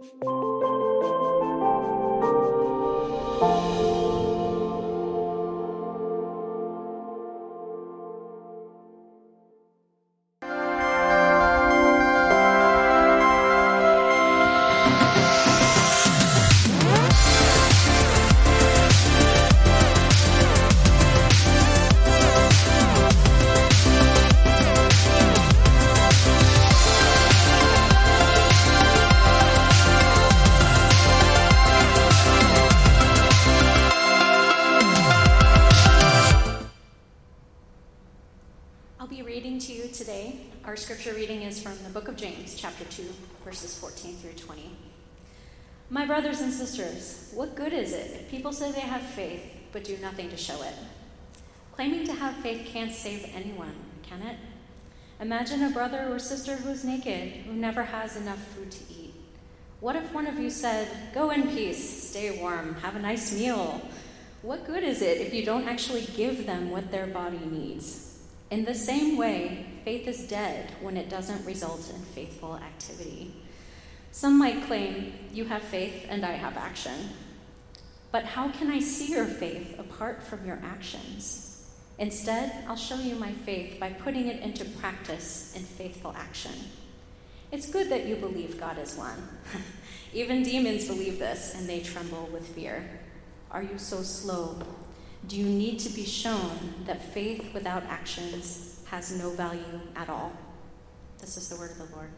My 0.00 0.51
but 49.72 49.84
do 49.84 49.96
nothing 49.98 50.30
to 50.30 50.36
show 50.36 50.62
it? 50.62 50.74
Claiming 51.72 52.06
to 52.06 52.12
have 52.12 52.36
faith 52.36 52.66
can't 52.66 52.92
save 52.92 53.30
anyone, 53.34 53.74
can 54.02 54.22
it? 54.22 54.36
Imagine 55.20 55.62
a 55.62 55.70
brother 55.70 56.08
or 56.10 56.18
sister 56.18 56.56
who 56.56 56.70
is 56.70 56.84
naked, 56.84 57.44
who 57.46 57.52
never 57.52 57.82
has 57.82 58.16
enough 58.16 58.42
food 58.54 58.70
to 58.70 58.92
eat. 58.92 59.14
What 59.80 59.96
if 59.96 60.12
one 60.12 60.26
of 60.26 60.38
you 60.38 60.50
said, 60.50 60.88
Go 61.14 61.30
in 61.30 61.48
peace, 61.48 62.10
stay 62.10 62.40
warm, 62.40 62.74
have 62.76 62.96
a 62.96 63.00
nice 63.00 63.32
meal? 63.32 63.80
What 64.42 64.66
good 64.66 64.82
is 64.82 65.02
it 65.02 65.20
if 65.20 65.32
you 65.32 65.44
don't 65.44 65.68
actually 65.68 66.06
give 66.16 66.46
them 66.46 66.70
what 66.70 66.90
their 66.90 67.06
body 67.06 67.38
needs? 67.38 68.18
In 68.50 68.64
the 68.64 68.74
same 68.74 69.16
way, 69.16 69.66
faith 69.84 70.06
is 70.06 70.26
dead 70.26 70.72
when 70.80 70.96
it 70.96 71.08
doesn't 71.08 71.46
result 71.46 71.90
in 71.94 72.00
faithful 72.02 72.56
activity. 72.56 73.34
Some 74.10 74.38
might 74.38 74.64
claim, 74.66 75.14
You 75.32 75.46
have 75.46 75.62
faith 75.62 76.06
and 76.08 76.24
I 76.24 76.32
have 76.32 76.56
action. 76.56 77.10
But 78.12 78.24
how 78.24 78.50
can 78.50 78.70
I 78.70 78.78
see 78.78 79.12
your 79.12 79.24
faith 79.24 79.78
apart 79.78 80.22
from 80.22 80.46
your 80.46 80.60
actions? 80.62 81.66
Instead, 81.98 82.52
I'll 82.68 82.76
show 82.76 82.96
you 82.96 83.14
my 83.14 83.32
faith 83.32 83.80
by 83.80 83.90
putting 83.90 84.28
it 84.28 84.42
into 84.42 84.64
practice 84.64 85.54
in 85.56 85.62
faithful 85.62 86.14
action. 86.16 86.52
It's 87.50 87.70
good 87.70 87.88
that 87.90 88.06
you 88.06 88.16
believe 88.16 88.60
God 88.60 88.78
is 88.78 88.96
one. 88.96 89.28
Even 90.12 90.42
demons 90.42 90.86
believe 90.86 91.18
this 91.18 91.54
and 91.54 91.68
they 91.68 91.80
tremble 91.80 92.28
with 92.32 92.46
fear. 92.48 93.00
Are 93.50 93.62
you 93.62 93.78
so 93.78 94.02
slow? 94.02 94.58
Do 95.26 95.36
you 95.36 95.46
need 95.46 95.78
to 95.80 95.90
be 95.90 96.04
shown 96.04 96.74
that 96.86 97.14
faith 97.14 97.54
without 97.54 97.84
actions 97.84 98.82
has 98.86 99.16
no 99.18 99.30
value 99.30 99.80
at 99.96 100.10
all? 100.10 100.32
This 101.18 101.36
is 101.36 101.48
the 101.48 101.56
word 101.56 101.70
of 101.72 101.78
the 101.78 101.96
Lord. 101.96 102.10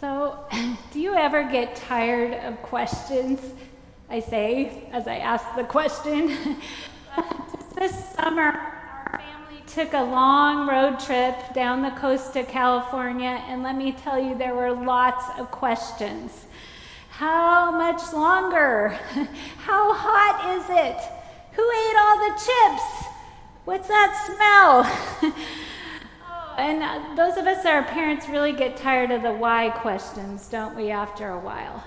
So, 0.00 0.38
do 0.92 1.00
you 1.00 1.14
ever 1.14 1.42
get 1.42 1.74
tired 1.74 2.32
of 2.44 2.62
questions? 2.62 3.40
I 4.08 4.20
say 4.20 4.88
as 4.92 5.08
I 5.08 5.16
ask 5.16 5.44
the 5.56 5.64
question. 5.64 6.28
this 7.74 8.14
summer, 8.14 8.52
our 9.06 9.20
family 9.20 9.60
took 9.66 9.92
a 9.94 10.02
long 10.02 10.68
road 10.68 11.00
trip 11.00 11.52
down 11.52 11.82
the 11.82 11.90
coast 11.90 12.36
of 12.36 12.46
California, 12.46 13.42
and 13.48 13.64
let 13.64 13.74
me 13.74 13.90
tell 13.90 14.22
you, 14.22 14.38
there 14.38 14.54
were 14.54 14.70
lots 14.70 15.24
of 15.36 15.50
questions. 15.50 16.46
How 17.10 17.72
much 17.72 18.12
longer? 18.12 18.90
How 19.58 19.92
hot 19.94 20.58
is 20.58 20.64
it? 20.70 21.00
Who 21.56 21.62
ate 21.62 21.96
all 21.98 22.18
the 22.18 22.34
chips? 22.36 23.08
What's 23.64 23.88
that 23.88 24.14
smell? 25.20 25.34
and 26.58 27.16
those 27.16 27.36
of 27.36 27.46
us 27.46 27.62
that 27.62 27.72
are 27.72 27.84
parents 27.84 28.28
really 28.28 28.52
get 28.52 28.76
tired 28.76 29.10
of 29.10 29.22
the 29.22 29.32
why 29.32 29.70
questions, 29.70 30.48
don't 30.48 30.74
we, 30.74 30.90
after 30.90 31.30
a 31.30 31.38
while? 31.38 31.84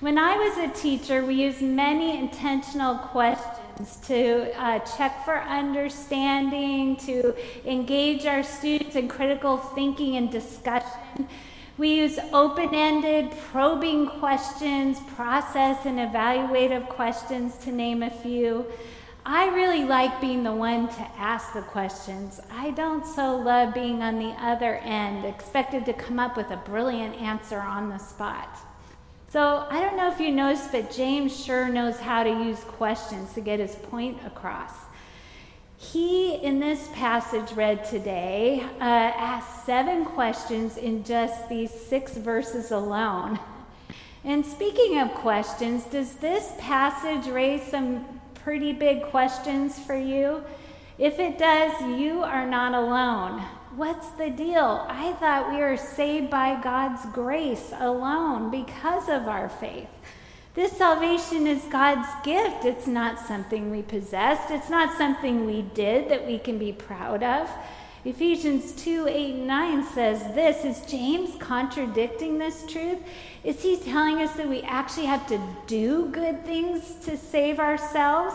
When 0.00 0.18
I 0.18 0.36
was 0.36 0.58
a 0.58 0.68
teacher, 0.74 1.24
we 1.24 1.34
used 1.34 1.62
many 1.62 2.18
intentional 2.18 2.96
questions 2.96 3.96
to 4.06 4.52
uh, 4.60 4.80
check 4.80 5.24
for 5.24 5.38
understanding, 5.38 6.96
to 6.96 7.34
engage 7.64 8.26
our 8.26 8.42
students 8.42 8.96
in 8.96 9.08
critical 9.08 9.56
thinking 9.56 10.16
and 10.16 10.30
discussion. 10.30 11.28
We 11.78 11.94
use 11.94 12.18
open 12.32 12.74
ended, 12.74 13.32
probing 13.50 14.08
questions, 14.08 15.00
process 15.14 15.86
and 15.86 15.98
evaluative 15.98 16.88
questions, 16.88 17.56
to 17.58 17.72
name 17.72 18.02
a 18.02 18.10
few. 18.10 18.66
I 19.26 19.46
really 19.54 19.84
like 19.84 20.20
being 20.20 20.42
the 20.42 20.54
one 20.54 20.86
to 20.86 21.00
ask 21.16 21.54
the 21.54 21.62
questions. 21.62 22.42
I 22.52 22.72
don't 22.72 23.06
so 23.06 23.36
love 23.36 23.72
being 23.72 24.02
on 24.02 24.18
the 24.18 24.34
other 24.38 24.76
end, 24.76 25.24
expected 25.24 25.86
to 25.86 25.94
come 25.94 26.18
up 26.18 26.36
with 26.36 26.50
a 26.50 26.58
brilliant 26.58 27.16
answer 27.16 27.58
on 27.58 27.88
the 27.88 27.96
spot. 27.96 28.58
So 29.30 29.66
I 29.70 29.80
don't 29.80 29.96
know 29.96 30.12
if 30.12 30.20
you 30.20 30.30
noticed, 30.30 30.72
but 30.72 30.92
James 30.92 31.34
sure 31.34 31.70
knows 31.70 31.98
how 31.98 32.22
to 32.22 32.28
use 32.28 32.60
questions 32.64 33.32
to 33.32 33.40
get 33.40 33.60
his 33.60 33.74
point 33.74 34.18
across. 34.26 34.72
He, 35.78 36.34
in 36.34 36.60
this 36.60 36.88
passage 36.92 37.50
read 37.52 37.84
today, 37.84 38.62
uh, 38.78 38.84
asked 38.84 39.64
seven 39.64 40.04
questions 40.04 40.76
in 40.76 41.02
just 41.02 41.48
these 41.48 41.70
six 41.70 42.16
verses 42.18 42.70
alone. 42.70 43.38
And 44.22 44.44
speaking 44.44 44.98
of 45.00 45.10
questions, 45.14 45.84
does 45.84 46.14
this 46.16 46.52
passage 46.58 47.26
raise 47.26 47.62
some 47.62 48.13
pretty 48.44 48.74
big 48.74 49.02
questions 49.04 49.78
for 49.78 49.96
you? 49.96 50.44
If 50.98 51.18
it 51.18 51.38
does, 51.38 51.72
you 51.98 52.22
are 52.22 52.46
not 52.46 52.74
alone. 52.74 53.40
What's 53.74 54.10
the 54.10 54.28
deal? 54.28 54.86
I 54.86 55.14
thought 55.14 55.50
we 55.50 55.56
were 55.56 55.78
saved 55.78 56.30
by 56.30 56.60
God's 56.62 57.06
grace 57.06 57.72
alone 57.78 58.50
because 58.50 59.08
of 59.08 59.26
our 59.28 59.48
faith. 59.48 59.88
This 60.52 60.72
salvation 60.72 61.46
is 61.46 61.64
God's 61.64 62.06
gift. 62.22 62.66
It's 62.66 62.86
not 62.86 63.18
something 63.18 63.70
we 63.70 63.80
possessed. 63.80 64.50
It's 64.50 64.68
not 64.68 64.96
something 64.98 65.46
we 65.46 65.62
did 65.62 66.10
that 66.10 66.26
we 66.26 66.38
can 66.38 66.58
be 66.58 66.72
proud 66.72 67.22
of. 67.22 67.50
Ephesians 68.04 68.72
2 68.72 69.08
8 69.08 69.34
and 69.34 69.46
9 69.46 69.86
says 69.86 70.20
this. 70.34 70.64
Is 70.64 70.90
James 70.90 71.36
contradicting 71.38 72.38
this 72.38 72.64
truth? 72.66 72.98
Is 73.42 73.62
he 73.62 73.78
telling 73.78 74.18
us 74.18 74.32
that 74.32 74.48
we 74.48 74.60
actually 74.62 75.06
have 75.06 75.26
to 75.28 75.40
do 75.66 76.10
good 76.10 76.44
things 76.44 76.96
to 77.06 77.16
save 77.16 77.58
ourselves? 77.58 78.34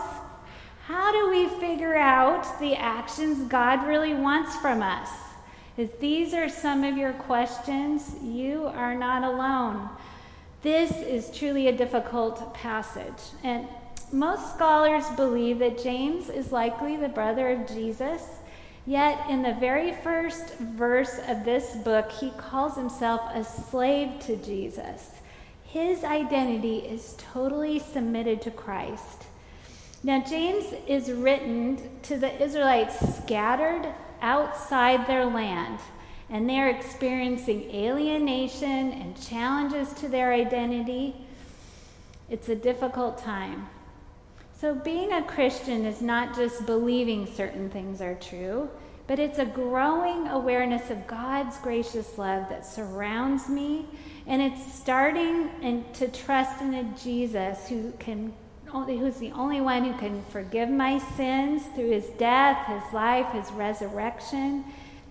How 0.86 1.12
do 1.12 1.30
we 1.30 1.46
figure 1.60 1.96
out 1.96 2.58
the 2.58 2.74
actions 2.74 3.46
God 3.48 3.86
really 3.86 4.12
wants 4.12 4.56
from 4.56 4.82
us? 4.82 5.08
If 5.76 6.00
these 6.00 6.34
are 6.34 6.48
some 6.48 6.82
of 6.82 6.96
your 6.96 7.12
questions, 7.12 8.16
you 8.22 8.66
are 8.74 8.96
not 8.96 9.22
alone. 9.22 9.88
This 10.62 10.90
is 10.90 11.30
truly 11.30 11.68
a 11.68 11.72
difficult 11.72 12.52
passage. 12.54 13.32
And 13.44 13.68
most 14.12 14.52
scholars 14.54 15.08
believe 15.14 15.60
that 15.60 15.80
James 15.80 16.28
is 16.28 16.50
likely 16.50 16.96
the 16.96 17.08
brother 17.08 17.50
of 17.50 17.68
Jesus. 17.68 18.39
Yet, 18.86 19.28
in 19.28 19.42
the 19.42 19.54
very 19.54 19.92
first 19.92 20.56
verse 20.58 21.20
of 21.28 21.44
this 21.44 21.76
book, 21.76 22.10
he 22.10 22.30
calls 22.30 22.76
himself 22.76 23.20
a 23.34 23.44
slave 23.44 24.18
to 24.20 24.36
Jesus. 24.36 25.10
His 25.64 26.02
identity 26.02 26.78
is 26.78 27.14
totally 27.32 27.78
submitted 27.78 28.42
to 28.42 28.50
Christ. 28.50 29.26
Now, 30.02 30.24
James 30.24 30.64
is 30.88 31.12
written 31.12 32.00
to 32.04 32.16
the 32.16 32.42
Israelites 32.42 32.98
scattered 33.18 33.86
outside 34.22 35.06
their 35.06 35.26
land, 35.26 35.78
and 36.30 36.48
they're 36.48 36.70
experiencing 36.70 37.70
alienation 37.74 38.92
and 38.92 39.22
challenges 39.22 39.92
to 39.94 40.08
their 40.08 40.32
identity. 40.32 41.14
It's 42.30 42.48
a 42.48 42.56
difficult 42.56 43.18
time. 43.18 43.68
So, 44.60 44.74
being 44.74 45.14
a 45.14 45.22
Christian 45.22 45.86
is 45.86 46.02
not 46.02 46.36
just 46.36 46.66
believing 46.66 47.26
certain 47.26 47.70
things 47.70 48.02
are 48.02 48.16
true, 48.16 48.68
but 49.06 49.18
it's 49.18 49.38
a 49.38 49.46
growing 49.46 50.28
awareness 50.28 50.90
of 50.90 51.06
God's 51.06 51.56
gracious 51.60 52.18
love 52.18 52.46
that 52.50 52.66
surrounds 52.66 53.48
me, 53.48 53.86
and 54.26 54.42
it's 54.42 54.74
starting 54.74 55.48
and 55.62 55.90
to 55.94 56.08
trust 56.08 56.60
in 56.60 56.74
a 56.74 56.84
Jesus 57.02 57.70
who 57.70 57.94
can 57.98 58.34
who's 58.66 59.16
the 59.16 59.32
only 59.32 59.62
one 59.62 59.82
who 59.82 59.98
can 59.98 60.22
forgive 60.24 60.68
my 60.68 60.98
sins 61.16 61.62
through 61.74 61.92
his 61.92 62.10
death, 62.18 62.66
his 62.66 62.92
life, 62.92 63.32
his 63.32 63.50
resurrection. 63.52 64.62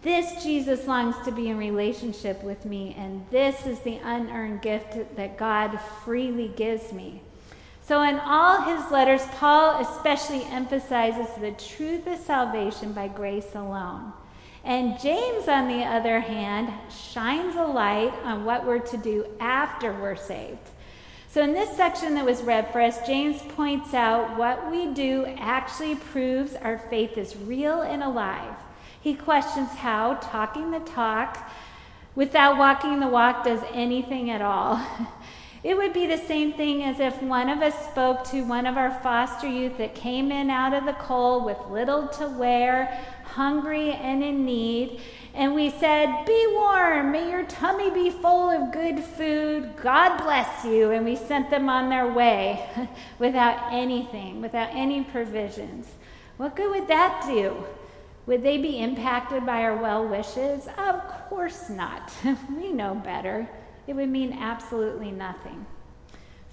This 0.04 0.44
Jesus 0.44 0.86
longs 0.86 1.16
to 1.26 1.32
be 1.32 1.50
in 1.50 1.58
relationship 1.58 2.44
with 2.44 2.66
me, 2.66 2.96
and 3.00 3.26
this 3.32 3.66
is 3.66 3.80
the 3.80 3.98
unearned 4.04 4.62
gift 4.62 5.16
that 5.16 5.40
God 5.40 5.80
freely 6.06 6.50
gives 6.50 6.94
me. 6.94 7.24
So, 7.90 8.04
in 8.04 8.20
all 8.20 8.62
his 8.62 8.92
letters, 8.92 9.26
Paul 9.38 9.82
especially 9.82 10.44
emphasizes 10.44 11.26
the 11.42 11.54
truth 11.54 12.06
of 12.06 12.20
salvation 12.20 12.94
by 12.94 13.08
grace 13.08 13.56
alone. 13.56 14.14
And 14.64 15.00
James, 15.00 15.48
on 15.48 15.68
the 15.68 15.84
other 15.84 16.20
hand, 16.20 16.72
shines 16.92 17.56
a 17.56 17.64
light 17.64 18.14
on 18.24 18.46
what 18.46 18.64
we're 18.64 18.78
to 18.78 18.98
do 18.98 19.26
after 19.40 19.92
we're 19.92 20.16
saved. 20.16 20.70
So, 21.30 21.42
in 21.42 21.54
this 21.54 21.76
section 21.76 22.14
that 22.14 22.26
was 22.26 22.44
read 22.44 22.72
for 22.72 22.80
us, 22.80 23.08
James 23.08 23.42
points 23.56 23.96
out 23.96 24.38
what 24.38 24.70
we 24.70 24.94
do 24.94 25.26
actually 25.40 25.96
proves 25.96 26.54
our 26.58 26.78
faith 26.78 27.18
is 27.18 27.36
real 27.36 27.82
and 27.82 28.04
alive. 28.04 28.54
He 29.02 29.16
questions 29.16 29.70
how 29.70 30.20
talking 30.22 30.70
the 30.70 30.80
talk 30.82 31.50
without 32.14 32.60
walking 32.60 33.00
the 33.00 33.08
walk 33.08 33.46
does 33.46 33.62
anything 33.74 34.30
at 34.30 34.44
all. 34.44 34.80
It 35.62 35.76
would 35.76 35.92
be 35.92 36.08
the 36.08 36.18
same 36.18 36.54
thing 36.54 36.84
as 36.84 37.00
if 37.00 37.22
one 37.22 37.50
of 37.50 37.62
us 37.62 37.88
spoke 37.90 38.24
to 38.30 38.44
one 38.44 38.66
of 38.66 38.78
our 38.78 38.92
foster 39.02 39.48
youth 39.48 39.78
that 39.78 39.94
came 39.94 40.32
in 40.32 40.50
out 40.50 40.74
of 40.74 40.86
the 40.86 40.94
cold 40.94 41.44
with 41.44 41.58
little 41.70 42.08
to 42.08 42.28
wear, 42.30 43.04
hungry 43.26 43.92
and 43.92 44.24
in 44.24 44.46
need, 44.46 45.02
and 45.34 45.54
we 45.54 45.70
said, 45.70 46.26
Be 46.26 46.48
warm, 46.52 47.12
may 47.12 47.30
your 47.30 47.44
tummy 47.44 47.92
be 47.92 48.10
full 48.10 48.50
of 48.50 48.72
good 48.72 49.00
food, 49.00 49.74
God 49.82 50.22
bless 50.24 50.66
you. 50.66 50.92
And 50.92 51.06
we 51.06 51.16
sent 51.16 51.50
them 51.50 51.70
on 51.70 51.90
their 51.90 52.12
way 52.12 52.68
without 53.20 53.72
anything, 53.72 54.42
without 54.42 54.70
any 54.74 55.04
provisions. 55.04 55.88
What 56.38 56.56
good 56.56 56.72
would 56.72 56.88
that 56.88 57.24
do? 57.28 57.64
Would 58.26 58.44
they 58.44 58.58
be 58.58 58.80
impacted 58.80 59.46
by 59.46 59.64
our 59.64 59.76
well 59.76 60.08
wishes? 60.08 60.68
Of 60.78 61.08
course 61.30 61.70
not. 61.70 62.12
we 62.58 62.72
know 62.72 62.96
better. 62.96 63.50
It 63.90 63.96
would 63.96 64.10
mean 64.10 64.34
absolutely 64.34 65.10
nothing. 65.10 65.66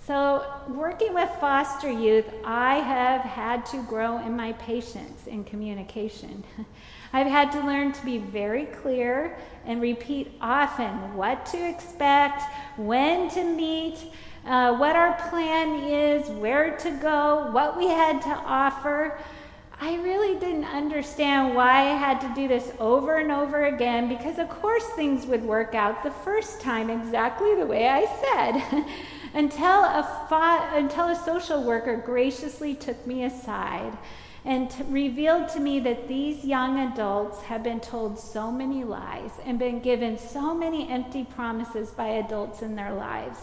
So, 0.06 0.42
working 0.70 1.12
with 1.12 1.28
foster 1.38 1.90
youth, 1.90 2.24
I 2.46 2.76
have 2.76 3.20
had 3.20 3.66
to 3.66 3.82
grow 3.82 4.24
in 4.24 4.34
my 4.34 4.54
patience 4.54 5.26
in 5.26 5.44
communication. 5.44 6.44
I've 7.12 7.26
had 7.26 7.52
to 7.52 7.60
learn 7.60 7.92
to 7.92 8.04
be 8.06 8.16
very 8.16 8.64
clear 8.64 9.36
and 9.66 9.82
repeat 9.82 10.32
often 10.40 11.14
what 11.14 11.44
to 11.46 11.58
expect, 11.58 12.42
when 12.78 13.28
to 13.32 13.44
meet, 13.44 13.98
uh, 14.46 14.74
what 14.76 14.96
our 14.96 15.12
plan 15.28 15.84
is, 15.84 16.30
where 16.30 16.74
to 16.78 16.90
go, 16.92 17.50
what 17.50 17.76
we 17.76 17.86
had 17.86 18.22
to 18.22 18.30
offer. 18.30 19.18
I 19.78 19.96
really 19.96 20.38
didn't 20.38 20.64
understand 20.64 21.54
why 21.54 21.90
I 21.90 21.96
had 21.96 22.20
to 22.22 22.34
do 22.34 22.48
this 22.48 22.72
over 22.78 23.18
and 23.18 23.30
over 23.30 23.66
again 23.66 24.08
because, 24.08 24.38
of 24.38 24.48
course, 24.48 24.84
things 24.90 25.26
would 25.26 25.44
work 25.44 25.74
out 25.74 26.02
the 26.02 26.10
first 26.10 26.60
time 26.60 26.88
exactly 26.88 27.54
the 27.54 27.66
way 27.66 27.86
I 27.86 28.06
said. 28.06 28.84
until, 29.34 29.84
a 29.84 30.70
until 30.74 31.08
a 31.08 31.16
social 31.16 31.62
worker 31.62 31.96
graciously 31.96 32.74
took 32.74 33.06
me 33.06 33.24
aside 33.24 33.96
and 34.46 34.70
t- 34.70 34.82
revealed 34.84 35.48
to 35.48 35.60
me 35.60 35.80
that 35.80 36.08
these 36.08 36.44
young 36.44 36.92
adults 36.92 37.42
have 37.42 37.62
been 37.62 37.80
told 37.80 38.18
so 38.18 38.50
many 38.50 38.84
lies 38.84 39.32
and 39.44 39.58
been 39.58 39.80
given 39.80 40.16
so 40.16 40.54
many 40.54 40.88
empty 40.88 41.24
promises 41.24 41.90
by 41.90 42.06
adults 42.06 42.62
in 42.62 42.76
their 42.76 42.94
lives. 42.94 43.40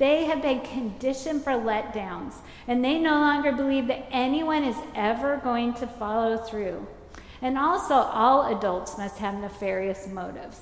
They 0.00 0.24
have 0.24 0.40
been 0.40 0.62
conditioned 0.62 1.44
for 1.44 1.52
letdowns, 1.52 2.32
and 2.66 2.82
they 2.82 2.98
no 2.98 3.18
longer 3.18 3.52
believe 3.52 3.86
that 3.88 4.06
anyone 4.10 4.64
is 4.64 4.76
ever 4.94 5.36
going 5.44 5.74
to 5.74 5.86
follow 5.86 6.38
through. 6.38 6.86
And 7.42 7.58
also, 7.58 7.92
all 7.92 8.56
adults 8.56 8.96
must 8.96 9.18
have 9.18 9.34
nefarious 9.34 10.06
motives. 10.06 10.58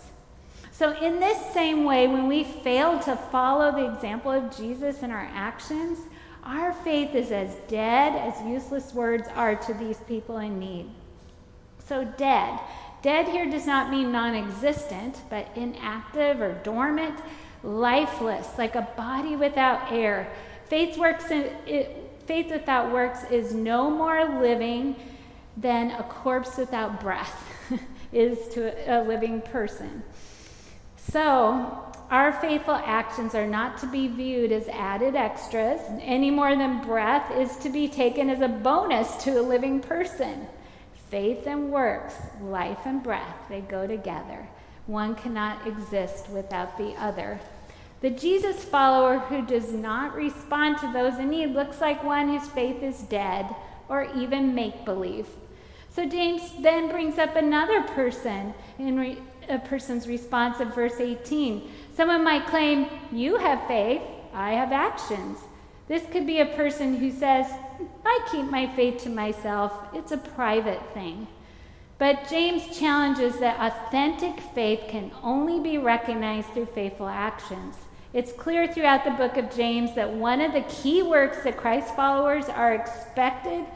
So, 0.73 0.91
in 0.99 1.21
this 1.21 1.39
same 1.55 1.85
way, 1.85 2.09
when 2.09 2.27
we 2.27 2.43
fail 2.43 2.99
to 2.99 3.15
follow 3.15 3.71
the 3.71 3.95
example 3.95 4.33
of 4.33 4.57
Jesus 4.57 5.05
in 5.05 5.13
our 5.13 5.31
actions, 5.33 6.01
our 6.43 6.73
faith 6.73 7.15
is 7.15 7.31
as 7.31 7.55
dead 7.69 8.17
as 8.17 8.45
useless 8.45 8.93
words 8.93 9.29
are 9.37 9.55
to 9.55 9.75
these 9.75 9.99
people 9.99 10.39
in 10.39 10.59
need. 10.59 10.91
So, 11.87 12.05
dead. 12.05 12.59
Dead 13.03 13.29
here 13.29 13.49
does 13.49 13.67
not 13.67 13.93
mean 13.93 14.11
non 14.11 14.35
existent, 14.35 15.21
but 15.31 15.47
inactive 15.55 16.41
or 16.41 16.55
dormant 16.65 17.21
lifeless, 17.63 18.47
like 18.59 18.75
a 18.75 18.89
body 18.97 19.37
without 19.37 19.91
air. 19.93 20.31
Faith, 20.67 20.97
works 20.97 21.31
in, 21.31 21.51
it, 21.67 22.21
faith 22.27 22.51
without 22.51 22.93
works 22.93 23.25
is 23.31 23.55
no 23.55 23.91
more 23.91 24.41
living 24.41 24.97
than 25.57 25.91
a 25.93 26.03
corpse 26.05 26.57
without 26.57 27.01
breath 27.01 27.45
is 28.13 28.49
to 28.49 28.73
a 28.93 29.03
living 29.03 29.41
person. 29.41 30.03
So, 30.97 31.85
our 32.11 32.33
faithful 32.33 32.75
actions 32.75 33.35
are 33.35 33.47
not 33.47 33.79
to 33.79 33.87
be 33.87 34.09
viewed 34.09 34.51
as 34.51 34.67
added 34.69 35.15
extras 35.15 35.81
any 36.01 36.31
more 36.31 36.57
than 36.57 36.83
breath 36.83 37.31
is 37.37 37.57
to 37.59 37.69
be 37.69 37.89
taken 37.89 38.31
as 38.31 38.41
a 38.41 38.49
bonus 38.49 39.23
to 39.25 39.39
a 39.39 39.43
living 39.43 39.81
person. 39.81 40.47
Faith 41.11 41.47
and 41.47 41.71
works, 41.71 42.15
life 42.43 42.81
and 42.85 43.03
breath, 43.03 43.37
they 43.49 43.61
go 43.61 43.87
together. 43.87 44.49
One 44.89 45.15
cannot 45.15 45.67
exist 45.67 46.31
without 46.31 46.79
the 46.79 46.95
other. 46.95 47.39
The 48.01 48.09
Jesus 48.09 48.65
follower 48.65 49.19
who 49.19 49.45
does 49.45 49.71
not 49.71 50.15
respond 50.15 50.79
to 50.79 50.91
those 50.91 51.19
in 51.19 51.29
need 51.29 51.53
looks 51.53 51.79
like 51.83 52.03
one 52.03 52.29
whose 52.29 52.49
faith 52.49 52.83
is 52.83 53.03
dead 53.03 53.55
or 53.91 54.09
even 54.17 54.55
make 54.55 54.87
believe. 54.87 55.27
So 55.91 56.09
James 56.09 56.41
then 56.61 56.89
brings 56.89 57.19
up 57.19 57.37
another 57.37 57.83
person 57.83 58.55
in 58.79 58.99
re- 58.99 59.19
a 59.51 59.59
person's 59.59 60.09
response 60.09 60.59
of 60.59 60.75
verse 60.75 61.01
18. 61.01 61.71
Someone 61.95 62.25
might 62.25 62.47
claim, 62.47 62.87
You 63.13 63.37
have 63.37 63.67
faith, 63.69 64.01
I 64.33 64.53
have 64.53 64.73
actions. 64.73 65.39
This 65.87 66.05
could 66.11 66.27
be 66.27 66.41
a 66.41 66.47
person 66.47 66.97
who 66.97 67.13
says, 67.13 67.47
I 68.07 68.29
keep 68.31 68.47
my 68.47 68.67
faith 68.75 69.03
to 69.03 69.11
myself, 69.11 69.73
it's 69.93 70.13
a 70.13 70.19
private 70.19 70.81
thing. 70.95 71.27
But 71.99 72.29
James 72.29 72.79
challenges 72.79 73.41
that 73.41 73.61
authentic 73.61 74.41
faith 74.41 74.85
can 74.89 75.11
only 75.23 75.59
be 75.59 75.79
recognized 75.79 76.49
through 76.51 76.67
faithful 76.67 77.09
actions. 77.09 77.75
It's 78.13 78.33
clear 78.33 78.73
throughout 78.73 79.05
the 79.05 79.11
book 79.11 79.37
of 79.37 79.55
James 79.55 79.95
that 79.97 80.11
one 80.11 80.41
of 80.41 80.53
the 80.53 80.63
key 80.63 81.03
works 81.03 81.43
that 81.43 81.57
Christ 81.57 81.95
followers 81.97 82.49
are 82.49 82.73
expected 82.73 83.67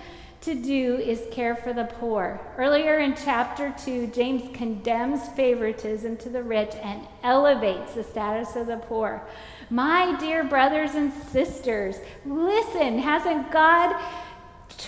to 0.42 0.54
do 0.54 0.96
is 0.96 1.22
care 1.30 1.54
for 1.54 1.72
the 1.72 1.84
poor. 1.84 2.40
Earlier 2.56 2.98
in 2.98 3.14
chapter 3.14 3.74
2, 3.84 4.08
James 4.08 4.54
condemns 4.56 5.28
favoritism 5.30 6.16
to 6.18 6.28
the 6.28 6.42
rich 6.42 6.74
and 6.82 7.06
elevates 7.22 7.94
the 7.94 8.02
status 8.02 8.56
of 8.56 8.66
the 8.66 8.78
poor. 8.78 9.22
My 9.70 10.16
dear 10.18 10.42
brothers 10.42 10.94
and 10.94 11.12
sisters, 11.12 11.96
listen, 12.26 12.98
hasn't 12.98 13.52
God 13.52 13.94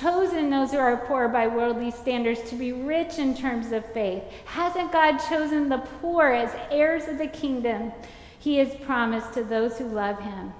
chosen 0.01 0.51
those 0.51 0.73
who 0.73 0.79
are 0.79 0.97
poor 1.07 1.29
by 1.29 1.47
worldly 1.47 1.91
standards 1.91 2.43
to 2.51 2.57
be 2.57 2.73
rich 2.73 3.19
in 3.19 3.37
terms 3.37 3.73
of 3.73 3.85
faith? 3.93 4.23
Hasn't 4.45 4.93
God 4.93 5.19
chosen 5.19 5.69
the 5.69 5.87
poor 6.01 6.29
as 6.29 6.55
heirs 6.71 7.09
of 7.09 7.19
the 7.19 7.27
kingdom 7.27 7.93
he 8.39 8.57
has 8.57 8.75
promised 8.85 9.35
to 9.35 9.45
those 9.45 9.79
who 9.79 9.89
love 9.89 10.21
him? 10.21 10.53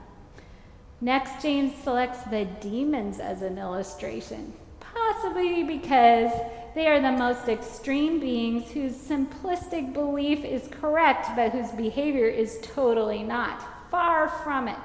Next, 1.01 1.43
James 1.43 1.75
selects 1.83 2.23
the 2.25 2.47
demons 2.61 3.19
as 3.19 3.43
an 3.43 3.59
illustration, 3.59 4.55
possibly 4.81 5.63
because 5.63 6.33
they 6.75 6.87
are 6.87 7.01
the 7.01 7.13
most 7.13 7.49
extreme 7.49 8.19
beings 8.21 8.71
whose 8.71 8.95
simplistic 8.95 9.93
belief 9.93 10.45
is 10.45 10.69
correct, 10.81 11.29
but 11.37 11.53
whose 11.53 11.71
behavior 11.73 12.27
is 12.27 12.59
totally 12.63 13.23
not. 13.23 13.63
Far 13.91 14.29
from 14.29 14.67
it. 14.67 14.79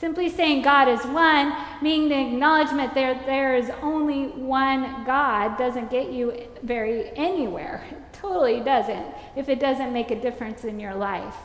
Simply 0.00 0.30
saying 0.30 0.62
God 0.62 0.88
is 0.88 1.04
one, 1.04 1.54
meaning 1.82 2.08
the 2.08 2.18
acknowledgement 2.18 2.94
that 2.94 3.26
there 3.26 3.54
is 3.54 3.68
only 3.82 4.28
one 4.28 5.04
God, 5.04 5.58
doesn't 5.58 5.90
get 5.90 6.10
you 6.10 6.48
very 6.62 7.14
anywhere. 7.16 7.84
It 8.20 8.22
totally 8.22 8.60
doesn't, 8.60 9.06
if 9.34 9.48
it 9.48 9.60
doesn't 9.60 9.94
make 9.94 10.10
a 10.10 10.20
difference 10.20 10.64
in 10.64 10.78
your 10.78 10.94
life. 10.94 11.36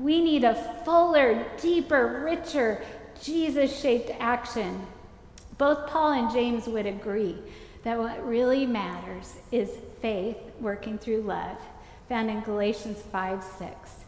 We 0.00 0.20
need 0.20 0.42
a 0.42 0.56
fuller, 0.84 1.46
deeper, 1.60 2.22
richer, 2.24 2.82
Jesus 3.22 3.80
shaped 3.80 4.10
action. 4.18 4.84
Both 5.58 5.86
Paul 5.86 6.12
and 6.12 6.30
James 6.32 6.66
would 6.66 6.86
agree 6.86 7.38
that 7.84 7.98
what 7.98 8.26
really 8.26 8.66
matters 8.66 9.36
is 9.52 9.70
faith 10.02 10.38
working 10.60 10.98
through 10.98 11.22
love, 11.22 11.58
found 12.08 12.30
in 12.30 12.40
Galatians 12.40 13.00
5 13.12 13.44
6. 13.58 14.03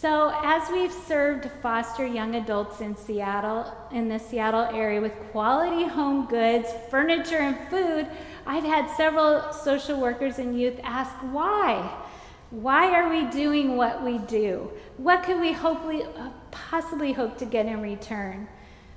So, 0.00 0.32
as 0.42 0.62
we've 0.72 0.90
served 0.90 1.50
foster 1.60 2.06
young 2.06 2.36
adults 2.36 2.80
in 2.80 2.96
Seattle, 2.96 3.70
in 3.92 4.08
the 4.08 4.18
Seattle 4.18 4.62
area 4.74 4.98
with 4.98 5.12
quality 5.30 5.86
home 5.86 6.24
goods, 6.24 6.70
furniture, 6.88 7.36
and 7.36 7.68
food, 7.68 8.06
I've 8.46 8.64
had 8.64 8.88
several 8.96 9.52
social 9.52 10.00
workers 10.00 10.38
and 10.38 10.58
youth 10.58 10.80
ask 10.82 11.10
why. 11.32 12.02
Why 12.48 12.94
are 12.98 13.10
we 13.10 13.30
doing 13.30 13.76
what 13.76 14.02
we 14.02 14.16
do? 14.16 14.70
What 14.96 15.22
can 15.22 15.38
we 15.38 15.52
hopefully, 15.52 16.06
possibly 16.50 17.12
hope 17.12 17.36
to 17.36 17.44
get 17.44 17.66
in 17.66 17.82
return? 17.82 18.48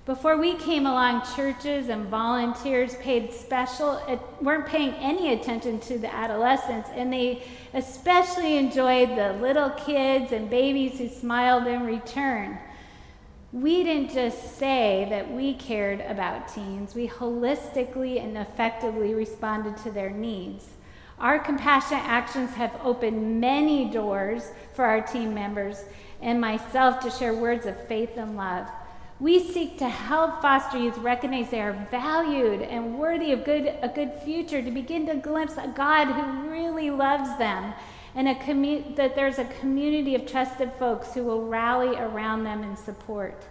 Before 0.05 0.36
we 0.36 0.55
came 0.55 0.86
along, 0.86 1.24
churches 1.33 1.88
and 1.88 2.07
volunteers 2.07 2.93
paid 2.95 3.31
special, 3.31 4.01
eh, 4.10 4.17
weren't 4.41 4.65
paying 4.65 4.93
any 4.95 5.31
attention 5.31 5.79
to 5.79 5.98
the 5.98 6.13
adolescents, 6.13 6.89
and 6.93 7.12
they 7.12 7.43
especially 7.74 8.57
enjoyed 8.57 9.12
the 9.12 9.31
little 9.41 9.69
kids 9.69 10.33
and 10.33 10.50
babies 10.50 10.98
who 10.98 11.07
smiled 11.07 11.67
in 11.67 11.86
return. 11.86 12.57
We 13.53 13.86
didn't 13.86 14.12
just 14.12 14.57
say 14.57 15.07
that 15.10 15.31
we 15.31 15.53
cared 15.53 16.01
about 16.01 16.50
teens, 16.53 16.95
we 16.95 17.07
holistically 17.07 18.22
and 18.22 18.38
effectively 18.38 19.13
responded 19.13 19.77
to 19.83 19.91
their 19.91 20.10
needs. 20.10 20.67
Our 21.17 21.39
compassionate 21.39 22.03
actions 22.03 22.51
have 22.55 22.77
opened 22.83 23.39
many 23.39 23.89
doors 23.89 24.51
for 24.74 24.83
our 24.83 25.00
team 25.00 25.33
members 25.33 25.86
and 26.22 26.41
myself 26.41 27.00
to 27.01 27.10
share 27.10 27.33
words 27.33 27.65
of 27.65 27.88
faith 27.88 28.17
and 28.17 28.36
love. 28.36 28.67
We 29.24 29.39
seek 29.39 29.77
to 29.77 29.88
help 29.88 30.42
foster 30.42 30.77
youth 30.77 30.98
recognize 30.98 31.50
they 31.50 31.62
are 31.62 31.88
valued 31.89 32.62
and 32.62 33.00
worthy 33.00 33.32
of 33.32 33.46
good, 33.46 33.74
a 33.82 33.88
good 33.88 34.12
future, 34.25 34.62
to 34.62 34.70
begin 34.70 35.06
to 35.06 35.15
glimpse 35.15 35.56
a 35.56 35.70
God 35.70 36.08
who 36.08 36.50
really 36.50 36.89
loves 36.89 37.38
them, 37.38 37.74
and 38.15 38.27
a 38.27 38.36
commu- 38.36 38.98
that 38.98 39.15
there's 39.15 39.39
a 39.39 39.46
community 39.46 40.13
of 40.15 40.25
trusted 40.25 40.74
folks 40.77 41.13
who 41.13 41.24
will 41.24 41.48
rally 41.48 41.96
around 41.96 42.44
them 42.44 42.63
and 42.63 42.77
support. 42.77 43.42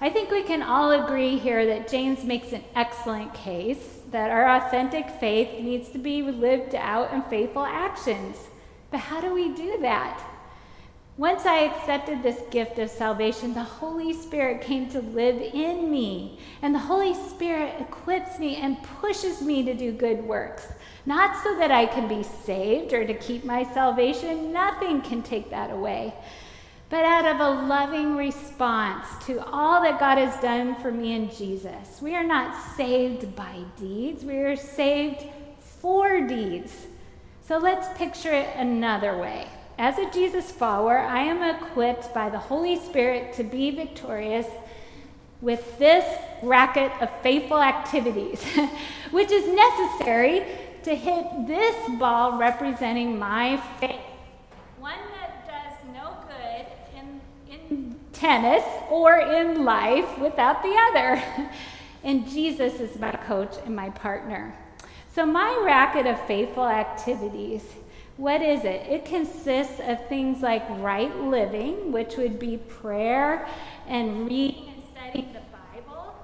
I 0.00 0.08
think 0.08 0.30
we 0.30 0.44
can 0.44 0.62
all 0.62 0.92
agree 0.92 1.36
here 1.36 1.66
that 1.66 1.88
James 1.88 2.22
makes 2.22 2.52
an 2.52 2.62
excellent 2.76 3.34
case 3.34 4.02
that 4.12 4.30
our 4.30 4.48
authentic 4.48 5.10
faith 5.10 5.64
needs 5.64 5.88
to 5.90 5.98
be 5.98 6.22
lived 6.22 6.76
out 6.76 7.12
in 7.12 7.22
faithful 7.22 7.66
actions. 7.66 8.36
But 8.92 9.00
how 9.00 9.20
do 9.20 9.34
we 9.34 9.52
do 9.52 9.78
that? 9.80 10.35
Once 11.18 11.46
I 11.46 11.60
accepted 11.60 12.22
this 12.22 12.42
gift 12.50 12.78
of 12.78 12.90
salvation, 12.90 13.54
the 13.54 13.62
Holy 13.62 14.12
Spirit 14.12 14.60
came 14.60 14.90
to 14.90 15.00
live 15.00 15.40
in 15.40 15.90
me. 15.90 16.38
And 16.60 16.74
the 16.74 16.78
Holy 16.78 17.14
Spirit 17.14 17.74
equips 17.80 18.38
me 18.38 18.56
and 18.56 18.82
pushes 19.00 19.40
me 19.40 19.62
to 19.62 19.72
do 19.72 19.92
good 19.92 20.22
works. 20.22 20.66
Not 21.06 21.42
so 21.42 21.56
that 21.56 21.70
I 21.70 21.86
can 21.86 22.06
be 22.06 22.22
saved 22.22 22.92
or 22.92 23.06
to 23.06 23.14
keep 23.14 23.44
my 23.44 23.64
salvation, 23.72 24.52
nothing 24.52 25.00
can 25.00 25.22
take 25.22 25.48
that 25.50 25.70
away. 25.70 26.12
But 26.90 27.06
out 27.06 27.24
of 27.24 27.40
a 27.40 27.66
loving 27.66 28.14
response 28.14 29.06
to 29.24 29.42
all 29.46 29.82
that 29.84 29.98
God 29.98 30.18
has 30.18 30.38
done 30.42 30.76
for 30.76 30.92
me 30.92 31.14
in 31.14 31.30
Jesus. 31.30 32.02
We 32.02 32.14
are 32.14 32.26
not 32.26 32.54
saved 32.76 33.34
by 33.34 33.56
deeds, 33.78 34.22
we 34.22 34.36
are 34.36 34.54
saved 34.54 35.24
for 35.60 36.20
deeds. 36.20 36.86
So 37.48 37.56
let's 37.56 37.96
picture 37.96 38.32
it 38.32 38.48
another 38.56 39.16
way. 39.16 39.48
As 39.78 39.98
a 39.98 40.10
Jesus 40.10 40.50
follower, 40.50 40.98
I 40.98 41.20
am 41.20 41.42
equipped 41.42 42.14
by 42.14 42.30
the 42.30 42.38
Holy 42.38 42.76
Spirit 42.76 43.34
to 43.34 43.44
be 43.44 43.70
victorious 43.70 44.46
with 45.42 45.78
this 45.78 46.04
racket 46.42 46.90
of 47.02 47.10
faithful 47.20 47.62
activities, 47.62 48.42
which 49.10 49.30
is 49.30 49.46
necessary 49.46 50.46
to 50.82 50.94
hit 50.94 51.46
this 51.46 51.98
ball 51.98 52.38
representing 52.38 53.18
my 53.18 53.58
faith. 53.78 54.00
One 54.78 54.98
that 55.20 55.46
does 55.46 55.92
no 55.92 56.16
good 56.26 56.66
in, 56.98 57.20
in 57.50 57.96
tennis 58.14 58.64
or 58.88 59.18
in 59.18 59.62
life 59.62 60.18
without 60.18 60.62
the 60.62 60.74
other. 60.88 61.22
and 62.02 62.26
Jesus 62.26 62.80
is 62.80 62.98
my 62.98 63.12
coach 63.12 63.56
and 63.66 63.76
my 63.76 63.90
partner. 63.90 64.56
So, 65.14 65.26
my 65.26 65.60
racket 65.62 66.06
of 66.06 66.18
faithful 66.26 66.66
activities 66.66 67.62
what 68.16 68.40
is 68.40 68.64
it? 68.64 68.86
It 68.88 69.04
consists 69.04 69.78
of 69.80 70.08
things 70.08 70.40
like 70.42 70.64
right 70.80 71.14
living, 71.16 71.92
which 71.92 72.16
would 72.16 72.38
be 72.38 72.56
prayer 72.56 73.46
and 73.86 74.26
reading 74.26 74.72
and 74.74 74.82
studying 74.90 75.32
the 75.34 75.40
Bible, 75.52 76.14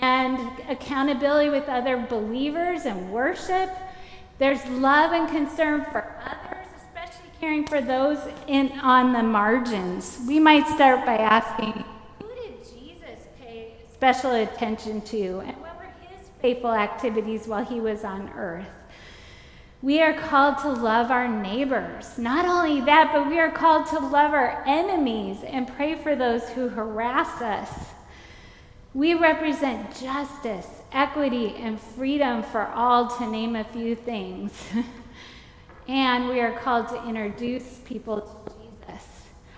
and 0.00 0.38
accountability 0.70 1.50
with 1.50 1.68
other 1.68 1.98
believers 1.98 2.86
and 2.86 3.12
worship. 3.12 3.70
There's 4.38 4.64
love 4.66 5.12
and 5.12 5.28
concern 5.28 5.84
for 5.92 6.18
others, 6.24 6.66
especially 6.76 7.30
caring 7.40 7.66
for 7.66 7.82
those 7.82 8.18
in, 8.46 8.72
on 8.80 9.12
the 9.12 9.22
margins. 9.22 10.20
We 10.26 10.40
might 10.40 10.66
start 10.68 11.04
by 11.04 11.18
asking, 11.18 11.84
who 12.22 12.28
did 12.36 12.64
Jesus 12.64 13.26
pay 13.38 13.74
special 13.92 14.32
attention 14.32 15.02
to, 15.02 15.40
and 15.40 15.56
what 15.58 15.76
were 15.76 15.92
his 16.08 16.28
faithful 16.40 16.72
activities 16.72 17.46
while 17.46 17.64
he 17.64 17.80
was 17.80 18.02
on 18.04 18.30
earth? 18.30 18.64
We 19.80 20.02
are 20.02 20.12
called 20.12 20.58
to 20.58 20.70
love 20.70 21.12
our 21.12 21.28
neighbors. 21.28 22.18
Not 22.18 22.44
only 22.46 22.80
that, 22.80 23.12
but 23.12 23.28
we 23.28 23.38
are 23.38 23.50
called 23.50 23.86
to 23.88 24.00
love 24.00 24.32
our 24.34 24.64
enemies 24.66 25.38
and 25.46 25.68
pray 25.68 25.94
for 25.94 26.16
those 26.16 26.48
who 26.50 26.68
harass 26.68 27.40
us. 27.40 27.70
We 28.92 29.14
represent 29.14 29.96
justice, 29.96 30.66
equity, 30.90 31.54
and 31.58 31.80
freedom 31.80 32.42
for 32.42 32.66
all, 32.66 33.06
to 33.18 33.30
name 33.30 33.54
a 33.54 33.62
few 33.62 33.94
things. 33.94 34.52
and 35.88 36.28
we 36.28 36.40
are 36.40 36.58
called 36.58 36.88
to 36.88 37.08
introduce 37.08 37.78
people 37.84 38.20
to 38.20 38.52
Jesus. 38.52 39.06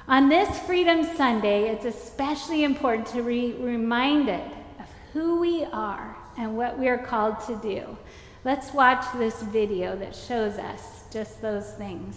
On 0.07 0.29
this 0.29 0.59
Freedom 0.61 1.03
Sunday, 1.17 1.71
it's 1.71 1.87
especially 1.87 2.65
important 2.65 3.07
to 3.07 3.23
be 3.23 3.53
reminded 3.53 4.45
of 4.79 4.87
who 5.15 5.41
we 5.41 5.65
are 5.65 6.15
and 6.37 6.59
what 6.59 6.79
we 6.79 6.89
are 6.89 6.99
called 6.99 7.41
to 7.47 7.57
do. 7.57 7.97
Let's 8.43 8.73
watch 8.73 9.05
this 9.19 9.43
video 9.43 9.97
that 9.97 10.17
shows 10.17 10.55
us 10.55 11.05
just 11.13 11.43
those 11.43 11.75
things. 11.75 12.17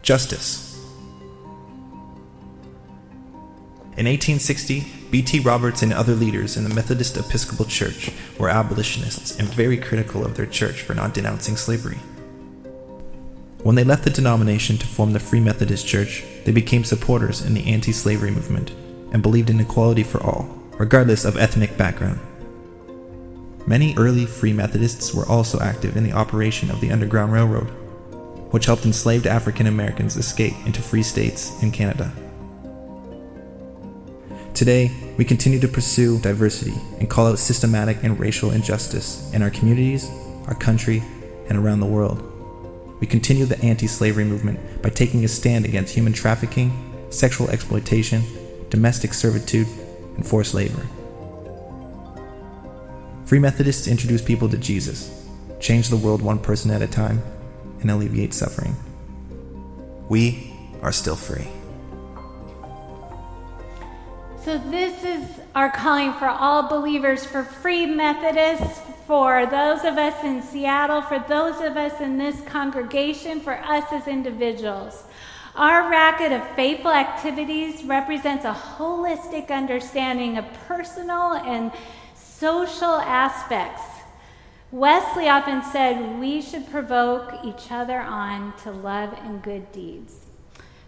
Justice. 0.00 0.82
In 3.98 4.06
1860, 4.06 4.86
B.T. 5.10 5.40
Roberts 5.40 5.82
and 5.82 5.92
other 5.92 6.14
leaders 6.14 6.56
in 6.56 6.64
the 6.64 6.74
Methodist 6.74 7.18
Episcopal 7.18 7.66
Church 7.66 8.10
were 8.38 8.48
abolitionists 8.48 9.38
and 9.38 9.46
very 9.48 9.76
critical 9.76 10.24
of 10.24 10.36
their 10.36 10.46
church 10.46 10.80
for 10.80 10.94
not 10.94 11.12
denouncing 11.12 11.56
slavery. 11.56 11.98
When 13.62 13.74
they 13.74 13.84
left 13.84 14.04
the 14.04 14.10
denomination 14.10 14.78
to 14.78 14.86
form 14.86 15.12
the 15.12 15.20
Free 15.20 15.40
Methodist 15.40 15.86
Church, 15.86 16.24
they 16.46 16.52
became 16.52 16.84
supporters 16.84 17.44
in 17.44 17.52
the 17.52 17.66
anti 17.66 17.92
slavery 17.92 18.30
movement 18.30 18.70
and 19.12 19.22
believed 19.22 19.50
in 19.50 19.60
equality 19.60 20.02
for 20.02 20.22
all, 20.22 20.48
regardless 20.78 21.26
of 21.26 21.36
ethnic 21.36 21.76
background. 21.76 22.20
Many 23.68 23.94
early 23.98 24.24
Free 24.24 24.54
Methodists 24.54 25.12
were 25.12 25.26
also 25.26 25.60
active 25.60 25.98
in 25.98 26.02
the 26.02 26.14
operation 26.14 26.70
of 26.70 26.80
the 26.80 26.90
Underground 26.90 27.34
Railroad, 27.34 27.66
which 28.50 28.64
helped 28.64 28.86
enslaved 28.86 29.26
African 29.26 29.66
Americans 29.66 30.16
escape 30.16 30.54
into 30.64 30.80
free 30.80 31.02
states 31.02 31.62
in 31.62 31.70
Canada. 31.70 32.10
Today, 34.54 34.90
we 35.18 35.24
continue 35.26 35.60
to 35.60 35.68
pursue 35.68 36.18
diversity 36.20 36.72
and 36.98 37.10
call 37.10 37.26
out 37.26 37.38
systematic 37.38 38.02
and 38.04 38.18
racial 38.18 38.52
injustice 38.52 39.30
in 39.34 39.42
our 39.42 39.50
communities, 39.50 40.10
our 40.46 40.54
country, 40.54 41.02
and 41.50 41.58
around 41.58 41.80
the 41.80 41.86
world. 41.86 42.22
We 43.00 43.06
continue 43.06 43.44
the 43.44 43.60
anti 43.60 43.86
slavery 43.86 44.24
movement 44.24 44.80
by 44.80 44.88
taking 44.88 45.26
a 45.26 45.28
stand 45.28 45.66
against 45.66 45.94
human 45.94 46.14
trafficking, 46.14 46.72
sexual 47.10 47.50
exploitation, 47.50 48.22
domestic 48.70 49.12
servitude, 49.12 49.68
and 50.16 50.26
forced 50.26 50.54
labor. 50.54 50.86
Free 53.28 53.38
Methodists 53.38 53.86
introduce 53.86 54.22
people 54.22 54.48
to 54.48 54.56
Jesus, 54.56 55.28
change 55.60 55.90
the 55.90 55.98
world 55.98 56.22
one 56.22 56.38
person 56.38 56.70
at 56.70 56.80
a 56.80 56.86
time, 56.86 57.22
and 57.82 57.90
alleviate 57.90 58.32
suffering. 58.32 58.74
We 60.08 60.56
are 60.80 60.92
still 60.92 61.14
free. 61.14 61.46
So, 64.42 64.56
this 64.70 65.04
is 65.04 65.28
our 65.54 65.70
calling 65.70 66.14
for 66.14 66.26
all 66.26 66.70
believers, 66.70 67.26
for 67.26 67.44
Free 67.44 67.84
Methodists, 67.84 68.80
for 69.06 69.44
those 69.44 69.84
of 69.84 69.98
us 69.98 70.24
in 70.24 70.42
Seattle, 70.42 71.02
for 71.02 71.18
those 71.28 71.60
of 71.60 71.76
us 71.76 72.00
in 72.00 72.16
this 72.16 72.40
congregation, 72.46 73.40
for 73.40 73.58
us 73.58 73.84
as 73.92 74.08
individuals. 74.08 75.04
Our 75.54 75.90
racket 75.90 76.32
of 76.32 76.48
faithful 76.56 76.92
activities 76.92 77.84
represents 77.84 78.46
a 78.46 78.54
holistic 78.54 79.50
understanding 79.50 80.38
of 80.38 80.46
personal 80.66 81.34
and 81.34 81.72
social 82.38 83.00
aspects. 83.00 83.82
Wesley 84.70 85.28
often 85.28 85.62
said 85.64 86.20
we 86.20 86.40
should 86.40 86.70
provoke 86.70 87.32
each 87.44 87.72
other 87.72 87.98
on 87.98 88.52
to 88.62 88.70
love 88.70 89.12
and 89.24 89.42
good 89.42 89.72
deeds. 89.72 90.26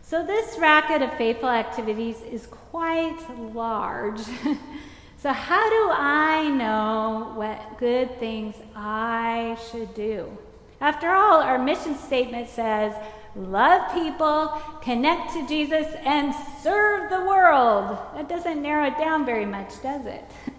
So, 0.03 0.25
this 0.25 0.59
racket 0.59 1.03
of 1.03 1.13
faithful 1.15 1.49
activities 1.49 2.21
is 2.23 2.47
quite 2.47 3.19
large. 3.55 4.21
so, 5.19 5.33
how 5.33 5.71
do 5.71 5.91
I 5.93 6.49
know 6.49 7.33
what 7.35 7.79
good 7.79 8.19
things 8.21 8.55
I 8.77 9.57
should 9.71 9.95
do? 9.95 10.37
After 10.81 11.11
all, 11.11 11.41
our 11.41 11.59
mission 11.59 11.97
statement 11.97 12.49
says, 12.49 12.95
love 13.35 13.93
people, 13.93 14.61
connect 14.83 15.33
to 15.35 15.47
Jesus, 15.49 15.87
and 16.05 16.35
serve 16.63 17.11
the 17.11 17.21
world. 17.21 17.99
That 18.15 18.29
doesn't 18.29 18.63
narrow 18.63 18.87
it 18.87 18.99
down 18.99 19.25
very 19.25 19.47
much, 19.47 19.83
does 19.83 20.07
it? 20.07 20.25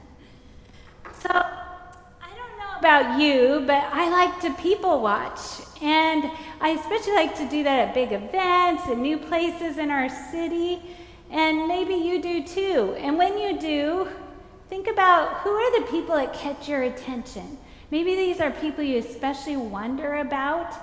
So, 1.22 1.30
I 1.30 2.30
don't 2.36 2.58
know 2.58 2.80
about 2.80 3.22
you, 3.22 3.63
but 3.68 3.84
I 3.92 4.10
like 4.10 4.40
to 4.42 4.54
people 4.62 5.01
watch. 5.01 5.40
And 5.80 6.32
I 6.60 6.70
especially 6.70 7.13
like 7.13 7.36
to 7.38 7.48
do 7.48 7.63
that 7.63 7.90
at 7.90 7.94
big 7.94 8.12
events 8.12 8.84
and 8.88 9.04
new 9.04 9.20
places 9.20 9.78
in 9.78 9.92
our 9.92 10.10
city. 10.10 10.82
And 11.30 11.68
maybe 11.68 11.94
you 11.94 12.22
do 12.24 12.44
too. 12.44 12.96
And 12.98 13.20
when 13.20 13.38
you 13.38 13.60
do, 13.60 14.08
think 14.68 14.88
about 14.88 15.42
who 15.42 15.51
are 15.51 15.80
the 15.80 15.92
people 15.92 16.16
that 16.16 16.34
catch 16.34 16.68
your 16.68 16.82
attention. 16.84 17.60
Maybe 17.92 18.16
these 18.16 18.40
are 18.40 18.50
people 18.50 18.84
you 18.84 18.98
especially 18.98 19.58
wonder 19.58 20.16
about. 20.16 20.74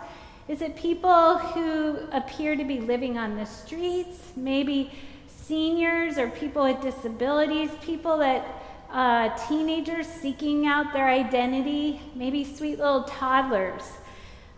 Is 0.47 0.62
it 0.62 0.76
people 0.76 1.38
who 1.38 1.99
appear 2.12 2.54
to 2.54 2.64
be 2.64 2.80
living 2.80 3.18
on 3.18 3.37
the 3.37 3.45
streets? 3.45 4.18
Maybe 4.37 4.92
seniors 5.26 6.16
or 6.16 6.28
people 6.28 6.62
with 6.62 6.80
disabilities, 6.80 7.71
people 7.83 8.18
that 8.18 8.47
uh, 8.90 9.37
teenagers 9.49 10.07
seeking 10.07 10.66
out 10.66 10.92
their 10.92 11.09
identity, 11.09 12.00
maybe 12.14 12.45
sweet 12.45 12.78
little 12.78 13.04
toddlers, 13.04 13.83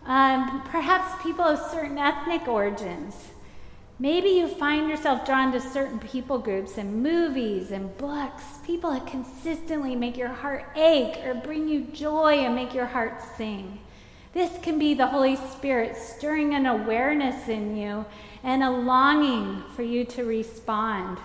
um, 0.05 0.63
perhaps 0.65 1.21
people 1.21 1.45
of 1.45 1.59
certain 1.71 1.97
ethnic 1.97 2.47
origins. 2.47 3.15
Maybe 3.99 4.29
you 4.29 4.47
find 4.47 4.89
yourself 4.89 5.25
drawn 5.27 5.51
to 5.51 5.61
certain 5.61 5.99
people 5.99 6.39
groups 6.39 6.79
and 6.79 7.03
movies 7.03 7.69
and 7.69 7.95
books, 7.99 8.43
people 8.65 8.91
that 8.91 9.05
consistently 9.05 9.95
make 9.95 10.17
your 10.17 10.29
heart 10.29 10.65
ache 10.75 11.23
or 11.23 11.35
bring 11.35 11.67
you 11.67 11.81
joy 11.81 12.39
and 12.39 12.55
make 12.55 12.73
your 12.73 12.87
heart 12.87 13.21
sing. 13.37 13.79
This 14.33 14.57
can 14.63 14.79
be 14.79 14.93
the 14.93 15.05
Holy 15.05 15.35
Spirit 15.35 15.95
stirring 15.97 16.55
an 16.55 16.65
awareness 16.65 17.47
in 17.47 17.75
you 17.75 18.05
and 18.43 18.63
a 18.63 18.71
longing 18.71 19.61
for 19.75 19.83
you 19.83 20.05
to 20.05 20.23
respond. 20.23 21.19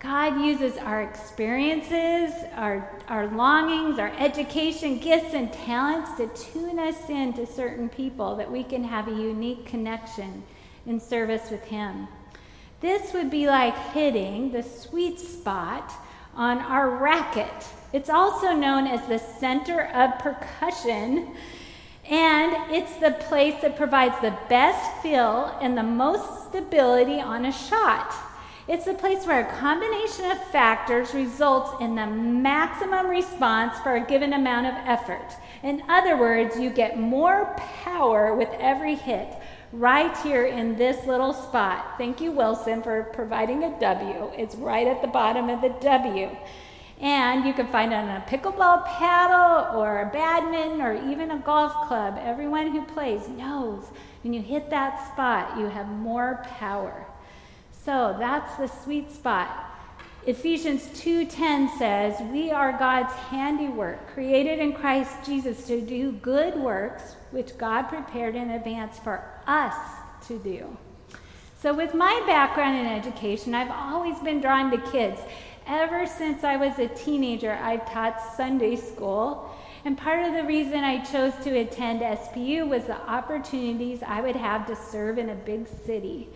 God 0.00 0.40
uses 0.40 0.78
our 0.78 1.02
experiences, 1.02 2.32
our, 2.54 2.90
our 3.08 3.26
longings, 3.26 3.98
our 3.98 4.10
education, 4.18 4.98
gifts, 4.98 5.34
and 5.34 5.52
talents 5.52 6.16
to 6.16 6.26
tune 6.52 6.78
us 6.78 7.10
in 7.10 7.34
to 7.34 7.46
certain 7.46 7.90
people 7.90 8.34
that 8.36 8.50
we 8.50 8.64
can 8.64 8.82
have 8.82 9.08
a 9.08 9.12
unique 9.12 9.66
connection 9.66 10.42
in 10.86 10.98
service 10.98 11.50
with 11.50 11.62
Him. 11.64 12.08
This 12.80 13.12
would 13.12 13.30
be 13.30 13.46
like 13.46 13.76
hitting 13.92 14.52
the 14.52 14.62
sweet 14.62 15.20
spot 15.20 15.92
on 16.34 16.56
our 16.60 16.96
racket. 16.96 17.66
It's 17.92 18.08
also 18.08 18.54
known 18.54 18.86
as 18.86 19.06
the 19.06 19.18
center 19.18 19.88
of 19.88 20.18
percussion, 20.18 21.34
and 22.08 22.72
it's 22.72 22.96
the 22.96 23.22
place 23.28 23.60
that 23.60 23.76
provides 23.76 24.18
the 24.22 24.34
best 24.48 25.02
feel 25.02 25.58
and 25.60 25.76
the 25.76 25.82
most 25.82 26.48
stability 26.48 27.20
on 27.20 27.44
a 27.44 27.52
shot. 27.52 28.14
It's 28.72 28.86
a 28.86 28.94
place 28.94 29.26
where 29.26 29.40
a 29.40 29.58
combination 29.58 30.30
of 30.30 30.38
factors 30.52 31.12
results 31.12 31.72
in 31.80 31.96
the 31.96 32.06
maximum 32.06 33.08
response 33.08 33.76
for 33.80 33.96
a 33.96 34.06
given 34.06 34.32
amount 34.32 34.68
of 34.68 34.74
effort. 34.86 35.34
In 35.64 35.82
other 35.88 36.16
words, 36.16 36.56
you 36.56 36.70
get 36.70 36.96
more 36.96 37.52
power 37.56 38.32
with 38.32 38.48
every 38.60 38.94
hit 38.94 39.36
right 39.72 40.16
here 40.18 40.46
in 40.46 40.76
this 40.76 41.04
little 41.04 41.32
spot. 41.32 41.98
Thank 41.98 42.20
you, 42.20 42.30
Wilson, 42.30 42.80
for 42.80 43.10
providing 43.12 43.64
a 43.64 43.76
W. 43.80 44.30
It's 44.38 44.54
right 44.54 44.86
at 44.86 45.02
the 45.02 45.08
bottom 45.08 45.50
of 45.50 45.62
the 45.62 45.74
W. 45.80 46.28
And 47.00 47.44
you 47.44 47.52
can 47.52 47.66
find 47.72 47.92
it 47.92 47.96
on 47.96 48.08
a 48.08 48.24
pickleball 48.28 48.86
paddle 48.86 49.76
or 49.80 50.02
a 50.02 50.12
badminton 50.12 50.80
or 50.80 50.94
even 51.10 51.32
a 51.32 51.38
golf 51.38 51.72
club. 51.88 52.20
Everyone 52.20 52.70
who 52.70 52.84
plays 52.84 53.28
knows 53.28 53.86
when 54.22 54.32
you 54.32 54.40
hit 54.40 54.70
that 54.70 55.12
spot, 55.12 55.58
you 55.58 55.66
have 55.66 55.88
more 55.88 56.44
power. 56.44 57.09
So 57.90 58.14
that's 58.20 58.54
the 58.54 58.68
sweet 58.68 59.10
spot. 59.10 59.48
Ephesians 60.24 60.88
2:10 60.94 61.68
says, 61.76 62.20
"We 62.30 62.52
are 62.52 62.70
God's 62.70 63.12
handiwork, 63.14 64.14
created 64.14 64.60
in 64.60 64.74
Christ 64.74 65.24
Jesus 65.26 65.66
to 65.66 65.80
do 65.80 66.12
good 66.12 66.54
works 66.54 67.16
which 67.32 67.58
God 67.58 67.88
prepared 67.88 68.36
in 68.36 68.50
advance 68.50 69.00
for 69.00 69.24
us 69.44 69.74
to 70.28 70.38
do." 70.38 70.76
So 71.56 71.74
with 71.74 71.92
my 71.92 72.22
background 72.28 72.78
in 72.78 72.86
education, 72.86 73.56
I've 73.56 73.72
always 73.72 74.20
been 74.20 74.40
drawn 74.40 74.70
to 74.70 74.78
kids. 74.78 75.20
Ever 75.66 76.06
since 76.06 76.44
I 76.44 76.54
was 76.54 76.78
a 76.78 76.86
teenager, 76.86 77.58
I've 77.60 77.90
taught 77.90 78.22
Sunday 78.22 78.76
school, 78.76 79.50
and 79.84 79.98
part 79.98 80.24
of 80.24 80.32
the 80.34 80.44
reason 80.44 80.84
I 80.84 80.98
chose 80.98 81.34
to 81.42 81.58
attend 81.58 82.02
SPU 82.02 82.66
was 82.68 82.84
the 82.84 83.00
opportunities 83.10 84.00
I 84.06 84.20
would 84.20 84.36
have 84.36 84.64
to 84.66 84.76
serve 84.76 85.18
in 85.18 85.30
a 85.30 85.34
big 85.34 85.66
city. 85.66 86.28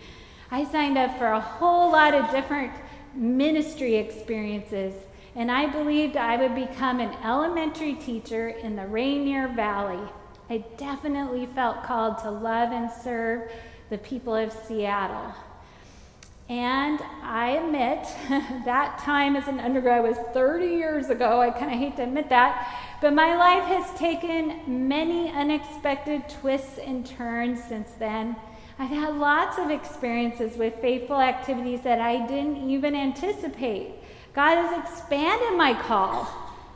I 0.51 0.65
signed 0.65 0.99
up 0.99 1.19
for 1.19 1.27
a 1.27 1.41
whole 1.41 1.91
lot 1.91 2.15
of 2.15 2.31
different 2.31 2.73
ministry 3.15 3.97
experiences, 3.97 4.95
and 5.35 5.51
I 5.51 5.67
believed 5.67 6.17
I 6.17 6.37
would 6.37 6.55
become 6.55 7.01
an 7.01 7.15
elementary 7.25 7.95
teacher 7.95 8.49
in 8.49 8.77
the 8.77 8.87
Rainier 8.87 9.49
Valley. 9.49 10.09
I 10.51 10.59
definitely 10.77 11.47
felt 11.47 11.83
called 11.83 12.19
to 12.19 12.31
love 12.31 12.73
and 12.73 12.91
serve 12.91 13.51
the 13.91 13.99
people 13.99 14.35
of 14.35 14.53
Seattle. 14.53 15.35
And 16.49 17.01
I 17.23 17.53
admit 17.53 18.07
that 18.67 18.99
time 18.99 19.35
as 19.35 19.49
an 19.49 19.61
undergrad 19.61 20.03
was 20.03 20.19
30 20.35 20.67
years 20.67 21.09
ago. 21.09 21.41
I 21.41 21.51
kind 21.51 21.73
of 21.73 21.79
hate 21.79 21.97
to 21.97 22.03
admit 22.03 22.29
that. 22.29 22.99
But 23.01 23.15
my 23.15 23.35
life 23.37 23.65
has 23.65 23.99
taken 23.99 24.89
many 24.89 25.31
unexpected 25.31 26.29
twists 26.29 26.79
and 26.79 27.07
turns 27.07 27.65
since 27.65 27.93
then. 27.93 28.37
I've 28.77 28.91
had 28.91 29.15
lots 29.17 29.59
of 29.59 29.71
experiences 29.71 30.57
with 30.57 30.75
faithful 30.81 31.21
activities 31.21 31.83
that 31.83 32.01
I 32.01 32.27
didn't 32.27 32.69
even 32.69 32.97
anticipate. 32.97 33.95
God 34.35 34.57
has 34.57 34.85
expanded 34.85 35.57
my 35.57 35.81
call, 35.81 36.29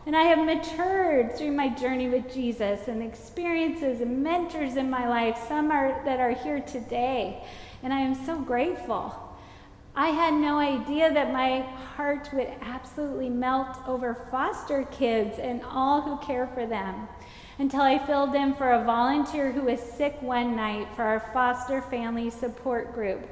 and 0.07 0.15
I 0.17 0.23
have 0.23 0.39
matured 0.39 1.37
through 1.37 1.51
my 1.51 1.69
journey 1.71 2.09
with 2.09 2.33
Jesus 2.33 2.87
and 2.87 3.03
experiences 3.03 4.01
and 4.01 4.23
mentors 4.23 4.77
in 4.77 4.89
my 4.89 5.09
life, 5.09 5.37
some 5.49 5.73
are, 5.73 6.01
that 6.05 6.21
are 6.21 6.31
here 6.31 6.61
today. 6.61 7.43
And 7.83 7.93
I 7.93 7.99
am 7.99 8.15
so 8.25 8.39
grateful. 8.41 9.13
I 9.97 10.11
had 10.11 10.35
no 10.35 10.59
idea 10.59 11.13
that 11.13 11.33
my 11.33 11.63
heart 11.97 12.31
would 12.33 12.53
absolutely 12.61 13.29
melt 13.29 13.77
over 13.89 14.27
foster 14.31 14.85
kids 14.93 15.41
and 15.41 15.63
all 15.65 16.01
who 16.01 16.25
care 16.25 16.47
for 16.55 16.65
them 16.65 17.09
until 17.59 17.83
I 17.83 17.99
filled 17.99 18.35
in 18.35 18.55
for 18.55 18.73
a 18.73 18.85
volunteer 18.85 19.53
who 19.53 19.63
was 19.63 19.81
sick 19.81 20.21
one 20.23 20.55
night 20.55 20.89
for 20.95 21.03
our 21.03 21.21
foster 21.33 21.83
family 21.83 22.31
support 22.31 22.95
group. 22.95 23.29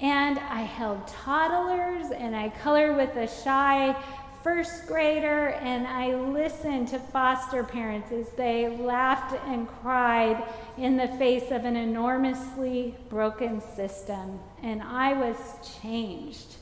And 0.00 0.38
I 0.38 0.62
held 0.62 1.06
toddlers 1.06 2.10
and 2.10 2.34
I 2.34 2.48
colored 2.48 2.96
with 2.96 3.16
a 3.16 3.26
shy 3.42 3.96
first 4.44 4.86
grader, 4.86 5.48
and 5.62 5.86
I 5.86 6.14
listened 6.14 6.88
to 6.88 6.98
foster 6.98 7.64
parents 7.64 8.12
as 8.12 8.28
they 8.32 8.68
laughed 8.68 9.34
and 9.46 9.66
cried 9.66 10.46
in 10.76 10.98
the 10.98 11.08
face 11.08 11.50
of 11.50 11.64
an 11.64 11.76
enormously 11.76 12.94
broken 13.08 13.62
system. 13.74 14.38
And 14.62 14.82
I 14.82 15.14
was 15.14 15.38
changed. 15.80 16.56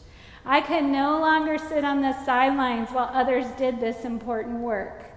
I 0.46 0.60
could 0.60 0.84
no 0.84 1.18
longer 1.18 1.58
sit 1.58 1.84
on 1.84 2.02
the 2.02 2.12
sidelines 2.24 2.90
while 2.90 3.10
others 3.12 3.46
did 3.58 3.80
this 3.80 4.04
important 4.04 4.60
work. 4.60 5.11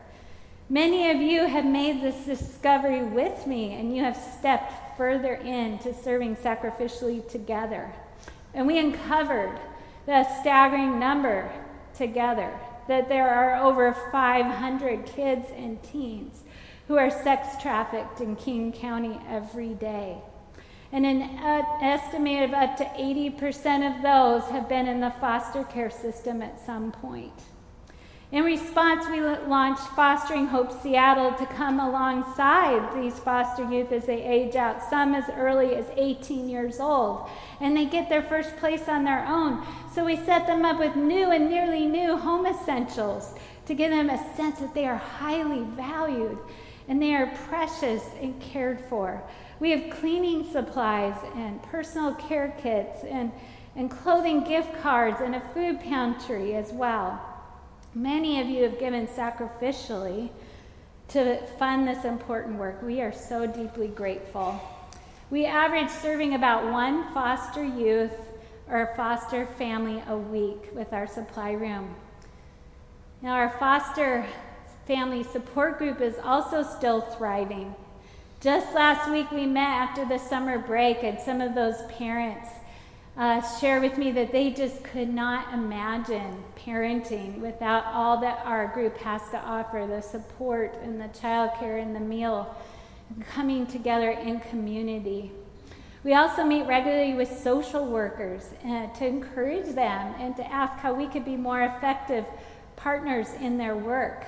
Many 0.69 1.11
of 1.11 1.17
you 1.17 1.45
have 1.45 1.65
made 1.65 2.01
this 2.01 2.25
discovery 2.25 3.03
with 3.03 3.45
me, 3.45 3.75
and 3.75 3.95
you 3.95 4.01
have 4.01 4.17
stepped 4.17 4.97
further 4.97 5.35
into 5.35 5.93
serving 5.93 6.37
sacrificially 6.37 7.27
together. 7.29 7.93
And 8.55 8.65
we 8.65 8.79
uncovered 8.79 9.59
the 10.07 10.23
staggering 10.41 10.97
number 10.99 11.51
together 11.95 12.51
that 12.87 13.09
there 13.09 13.29
are 13.29 13.63
over 13.63 13.93
500 14.11 15.05
kids 15.05 15.47
and 15.55 15.81
teens 15.83 16.41
who 16.87 16.97
are 16.97 17.11
sex 17.11 17.61
trafficked 17.61 18.19
in 18.19 18.35
King 18.35 18.71
County 18.71 19.19
every 19.29 19.75
day. 19.75 20.17
And 20.91 21.05
an 21.05 21.21
estimate 21.83 22.43
of 22.43 22.53
up 22.53 22.77
to 22.77 22.85
80% 22.85 23.95
of 23.95 24.01
those 24.01 24.49
have 24.49 24.67
been 24.67 24.87
in 24.87 24.99
the 24.99 25.13
foster 25.19 25.63
care 25.63 25.91
system 25.91 26.41
at 26.41 26.59
some 26.59 26.91
point. 26.91 27.33
In 28.35 28.43
response, 28.43 29.07
we 29.07 29.21
launched 29.21 29.87
Fostering 29.95 30.47
Hope 30.47 30.69
Seattle 30.69 31.31
to 31.35 31.45
come 31.45 31.79
alongside 31.79 32.93
these 32.93 33.17
foster 33.17 33.63
youth 33.63 33.93
as 33.93 34.07
they 34.07 34.21
age 34.21 34.57
out, 34.57 34.83
some 34.83 35.15
as 35.15 35.23
early 35.37 35.73
as 35.75 35.85
18 35.95 36.49
years 36.49 36.81
old, 36.81 37.29
and 37.61 37.77
they 37.77 37.85
get 37.85 38.09
their 38.09 38.23
first 38.23 38.57
place 38.57 38.89
on 38.89 39.05
their 39.05 39.25
own. 39.25 39.65
So 39.93 40.03
we 40.03 40.17
set 40.17 40.47
them 40.47 40.65
up 40.65 40.79
with 40.79 40.97
new 40.97 41.31
and 41.31 41.49
nearly 41.49 41.85
new 41.85 42.17
home 42.17 42.45
essentials 42.45 43.35
to 43.67 43.73
give 43.73 43.91
them 43.91 44.09
a 44.09 44.35
sense 44.35 44.59
that 44.59 44.73
they 44.73 44.85
are 44.85 44.97
highly 44.97 45.63
valued 45.73 46.37
and 46.89 47.01
they 47.01 47.15
are 47.15 47.33
precious 47.47 48.03
and 48.21 48.37
cared 48.41 48.81
for. 48.89 49.23
We 49.61 49.71
have 49.71 49.97
cleaning 49.97 50.51
supplies 50.51 51.15
and 51.35 51.63
personal 51.63 52.13
care 52.15 52.53
kits 52.61 53.05
and, 53.05 53.31
and 53.77 53.89
clothing 53.89 54.43
gift 54.43 54.77
cards 54.81 55.21
and 55.21 55.35
a 55.35 55.41
food 55.53 55.79
pantry 55.79 56.53
as 56.55 56.73
well. 56.73 57.31
Many 57.97 58.41
of 58.41 58.49
you 58.49 58.63
have 58.63 58.77
given 58.77 59.07
sacrificially 59.07 60.29
to 61.07 61.37
fund 61.57 61.87
this 61.87 62.03
important 62.03 62.59
work. 62.59 62.81
We 62.83 62.99
are 62.99 63.13
so 63.13 63.47
deeply 63.47 63.87
grateful. 63.87 64.59
We 65.29 65.45
average 65.45 65.89
serving 65.89 66.33
about 66.33 66.69
one 66.73 67.13
foster 67.13 67.63
youth 67.63 68.11
or 68.69 68.93
foster 68.97 69.45
family 69.45 70.03
a 70.09 70.17
week 70.17 70.71
with 70.73 70.91
our 70.91 71.07
supply 71.07 71.53
room. 71.53 71.95
Now, 73.21 73.35
our 73.35 73.51
foster 73.59 74.25
family 74.85 75.23
support 75.23 75.77
group 75.77 76.01
is 76.01 76.15
also 76.21 76.63
still 76.63 76.99
thriving. 76.99 77.73
Just 78.41 78.75
last 78.75 79.09
week, 79.09 79.31
we 79.31 79.45
met 79.45 79.69
after 79.69 80.03
the 80.03 80.17
summer 80.17 80.59
break, 80.59 81.01
and 81.03 81.17
some 81.17 81.39
of 81.39 81.55
those 81.55 81.81
parents 81.93 82.49
uh, 83.17 83.41
share 83.59 83.79
with 83.79 83.97
me 83.97 84.11
that 84.11 84.31
they 84.31 84.51
just 84.51 84.83
could 84.83 85.13
not 85.13 85.53
imagine 85.53 86.43
parenting 86.57 87.39
without 87.39 87.85
all 87.85 88.19
that 88.19 88.41
our 88.45 88.67
group 88.67 88.97
has 88.97 89.21
to 89.29 89.37
offer 89.37 89.87
the 89.87 90.01
support 90.01 90.77
and 90.83 90.99
the 90.99 91.07
childcare 91.19 91.81
and 91.81 91.95
the 91.95 91.99
meal, 91.99 92.55
coming 93.29 93.65
together 93.65 94.11
in 94.11 94.39
community. 94.41 95.31
We 96.03 96.13
also 96.13 96.43
meet 96.43 96.67
regularly 96.67 97.13
with 97.13 97.39
social 97.39 97.85
workers 97.85 98.49
uh, 98.65 98.87
to 98.87 99.07
encourage 99.07 99.73
them 99.73 100.13
and 100.19 100.35
to 100.35 100.45
ask 100.51 100.77
how 100.79 100.93
we 100.93 101.07
could 101.07 101.25
be 101.25 101.37
more 101.37 101.61
effective 101.61 102.25
partners 102.75 103.29
in 103.39 103.57
their 103.57 103.75
work. 103.75 104.25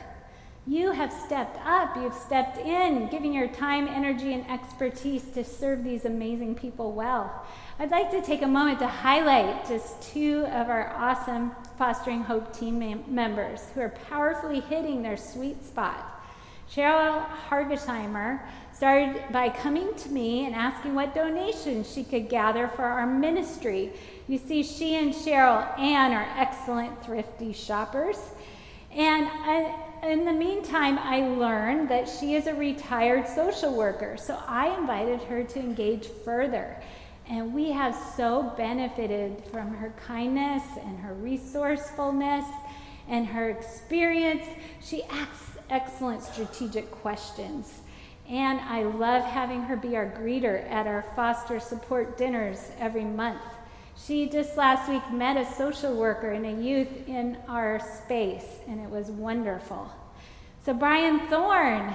You 0.65 0.91
have 0.91 1.13
stepped 1.13 1.57
up, 1.65 1.95
you've 1.95 2.13
stepped 2.13 2.57
in, 2.57 3.07
giving 3.09 3.31
your 3.31 3.47
time, 3.47 3.87
energy, 3.87 4.33
and 4.33 4.49
expertise 4.49 5.23
to 5.33 5.43
serve 5.43 5.83
these 5.83 6.03
amazing 6.03 6.55
people 6.55 6.93
well. 6.93 7.45
I'd 7.79 7.91
like 7.91 8.09
to 8.09 8.23
take 8.23 8.41
a 8.41 8.47
moment 8.47 8.79
to 8.79 8.87
highlight 8.87 9.67
just 9.67 10.01
two 10.01 10.47
of 10.47 10.67
our 10.67 10.95
awesome 10.97 11.51
Fostering 11.77 12.23
Hope 12.23 12.51
team 12.51 12.79
mem- 12.79 13.03
members 13.07 13.61
who 13.75 13.81
are 13.81 13.93
powerfully 14.09 14.61
hitting 14.61 15.03
their 15.03 15.15
sweet 15.15 15.63
spot. 15.63 16.23
Cheryl 16.67 17.23
Hargesheimer 17.47 18.41
started 18.73 19.21
by 19.31 19.49
coming 19.49 19.93
to 19.93 20.09
me 20.09 20.47
and 20.47 20.55
asking 20.55 20.95
what 20.95 21.13
donations 21.13 21.93
she 21.93 22.03
could 22.03 22.29
gather 22.29 22.67
for 22.67 22.83
our 22.83 23.05
ministry. 23.05 23.93
You 24.27 24.39
see, 24.39 24.63
she 24.63 24.95
and 24.95 25.13
Cheryl 25.13 25.77
Ann 25.77 26.13
are 26.13 26.27
excellent, 26.35 27.05
thrifty 27.05 27.53
shoppers. 27.53 28.17
And 28.91 29.27
I, 29.27 29.75
in 30.03 30.25
the 30.25 30.33
meantime, 30.33 30.97
I 30.97 31.27
learned 31.27 31.89
that 31.89 32.09
she 32.09 32.33
is 32.33 32.47
a 32.47 32.55
retired 32.55 33.27
social 33.27 33.75
worker. 33.75 34.17
So 34.17 34.35
I 34.47 34.75
invited 34.79 35.21
her 35.23 35.43
to 35.43 35.59
engage 35.59 36.07
further. 36.25 36.81
And 37.29 37.53
we 37.53 37.71
have 37.71 37.95
so 38.15 38.53
benefited 38.55 39.43
from 39.51 39.73
her 39.73 39.93
kindness 40.05 40.63
and 40.83 40.97
her 40.99 41.13
resourcefulness 41.13 42.45
and 43.09 43.27
her 43.27 43.49
experience. 43.49 44.45
She 44.81 45.03
asks 45.03 45.57
excellent 45.69 46.23
strategic 46.23 46.89
questions. 46.91 47.81
And 48.29 48.59
I 48.61 48.83
love 48.83 49.23
having 49.23 49.61
her 49.63 49.75
be 49.75 49.95
our 49.95 50.09
greeter 50.09 50.69
at 50.69 50.87
our 50.87 51.03
foster 51.15 51.59
support 51.59 52.17
dinners 52.17 52.71
every 52.79 53.05
month. 53.05 53.41
She 54.05 54.29
just 54.29 54.57
last 54.57 54.89
week 54.89 55.01
met 55.11 55.37
a 55.37 55.45
social 55.53 55.95
worker 55.95 56.31
and 56.31 56.45
a 56.45 56.61
youth 56.61 57.07
in 57.07 57.37
our 57.47 57.79
space, 57.79 58.45
and 58.67 58.79
it 58.79 58.89
was 58.89 59.07
wonderful. 59.09 59.89
So, 60.63 60.73
Brian 60.73 61.27
Thorne, 61.27 61.93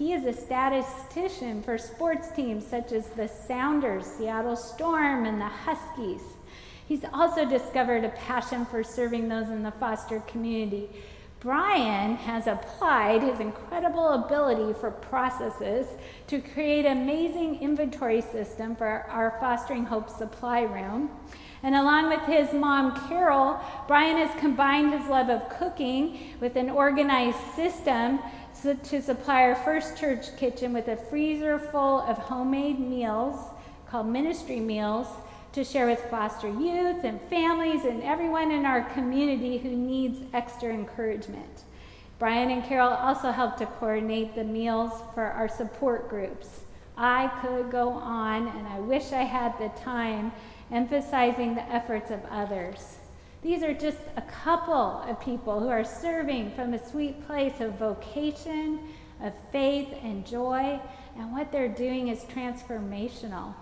he 0.00 0.14
is 0.14 0.24
a 0.24 0.32
statistician 0.32 1.62
for 1.62 1.76
sports 1.76 2.30
teams 2.34 2.66
such 2.66 2.90
as 2.90 3.08
the 3.08 3.28
Sounders, 3.28 4.06
Seattle 4.06 4.56
Storm, 4.56 5.26
and 5.26 5.38
the 5.38 5.44
Huskies. 5.44 6.22
He's 6.88 7.04
also 7.12 7.44
discovered 7.44 8.04
a 8.04 8.08
passion 8.08 8.64
for 8.64 8.82
serving 8.82 9.28
those 9.28 9.50
in 9.50 9.62
the 9.62 9.72
foster 9.72 10.20
community. 10.20 10.88
Brian 11.40 12.16
has 12.16 12.46
applied 12.46 13.22
his 13.22 13.40
incredible 13.40 14.08
ability 14.08 14.72
for 14.80 14.90
processes 14.90 15.86
to 16.28 16.40
create 16.40 16.86
an 16.86 17.02
amazing 17.02 17.60
inventory 17.60 18.22
system 18.22 18.76
for 18.76 19.04
our 19.10 19.36
Fostering 19.38 19.84
Hope 19.84 20.08
supply 20.08 20.62
room. 20.62 21.10
And 21.62 21.74
along 21.74 22.08
with 22.08 22.22
his 22.22 22.54
mom, 22.54 23.06
Carol, 23.06 23.60
Brian 23.86 24.16
has 24.16 24.40
combined 24.40 24.94
his 24.94 25.06
love 25.10 25.28
of 25.28 25.46
cooking 25.50 26.36
with 26.40 26.56
an 26.56 26.70
organized 26.70 27.36
system 27.54 28.18
to 28.62 29.00
supply 29.00 29.42
our 29.42 29.54
first 29.54 29.96
church 29.96 30.36
kitchen 30.36 30.72
with 30.72 30.88
a 30.88 30.96
freezer 30.96 31.58
full 31.58 32.00
of 32.02 32.18
homemade 32.18 32.78
meals 32.78 33.38
called 33.88 34.06
ministry 34.06 34.60
meals 34.60 35.06
to 35.52 35.64
share 35.64 35.86
with 35.86 36.00
foster 36.10 36.48
youth 36.48 37.04
and 37.04 37.20
families 37.22 37.84
and 37.84 38.02
everyone 38.02 38.52
in 38.52 38.64
our 38.64 38.82
community 38.90 39.58
who 39.58 39.70
needs 39.70 40.18
extra 40.34 40.72
encouragement. 40.72 41.64
Brian 42.18 42.50
and 42.50 42.62
Carol 42.64 42.90
also 42.90 43.30
helped 43.32 43.58
to 43.58 43.66
coordinate 43.66 44.34
the 44.34 44.44
meals 44.44 44.92
for 45.14 45.24
our 45.24 45.48
support 45.48 46.08
groups. 46.10 46.60
I 46.96 47.28
could 47.40 47.70
go 47.70 47.88
on, 47.90 48.46
and 48.48 48.68
I 48.68 48.78
wish 48.78 49.12
I 49.12 49.22
had 49.22 49.58
the 49.58 49.70
time 49.80 50.32
emphasizing 50.70 51.54
the 51.54 51.62
efforts 51.62 52.10
of 52.10 52.20
others. 52.30 52.99
These 53.42 53.62
are 53.62 53.72
just 53.72 53.98
a 54.16 54.22
couple 54.22 55.02
of 55.08 55.18
people 55.20 55.60
who 55.60 55.68
are 55.68 55.84
serving 55.84 56.50
from 56.52 56.74
a 56.74 56.90
sweet 56.90 57.26
place 57.26 57.60
of 57.60 57.78
vocation, 57.78 58.80
of 59.22 59.32
faith, 59.50 59.88
and 60.02 60.26
joy, 60.26 60.78
and 61.16 61.32
what 61.32 61.50
they're 61.50 61.68
doing 61.68 62.08
is 62.08 62.20
transformational. 62.24 63.54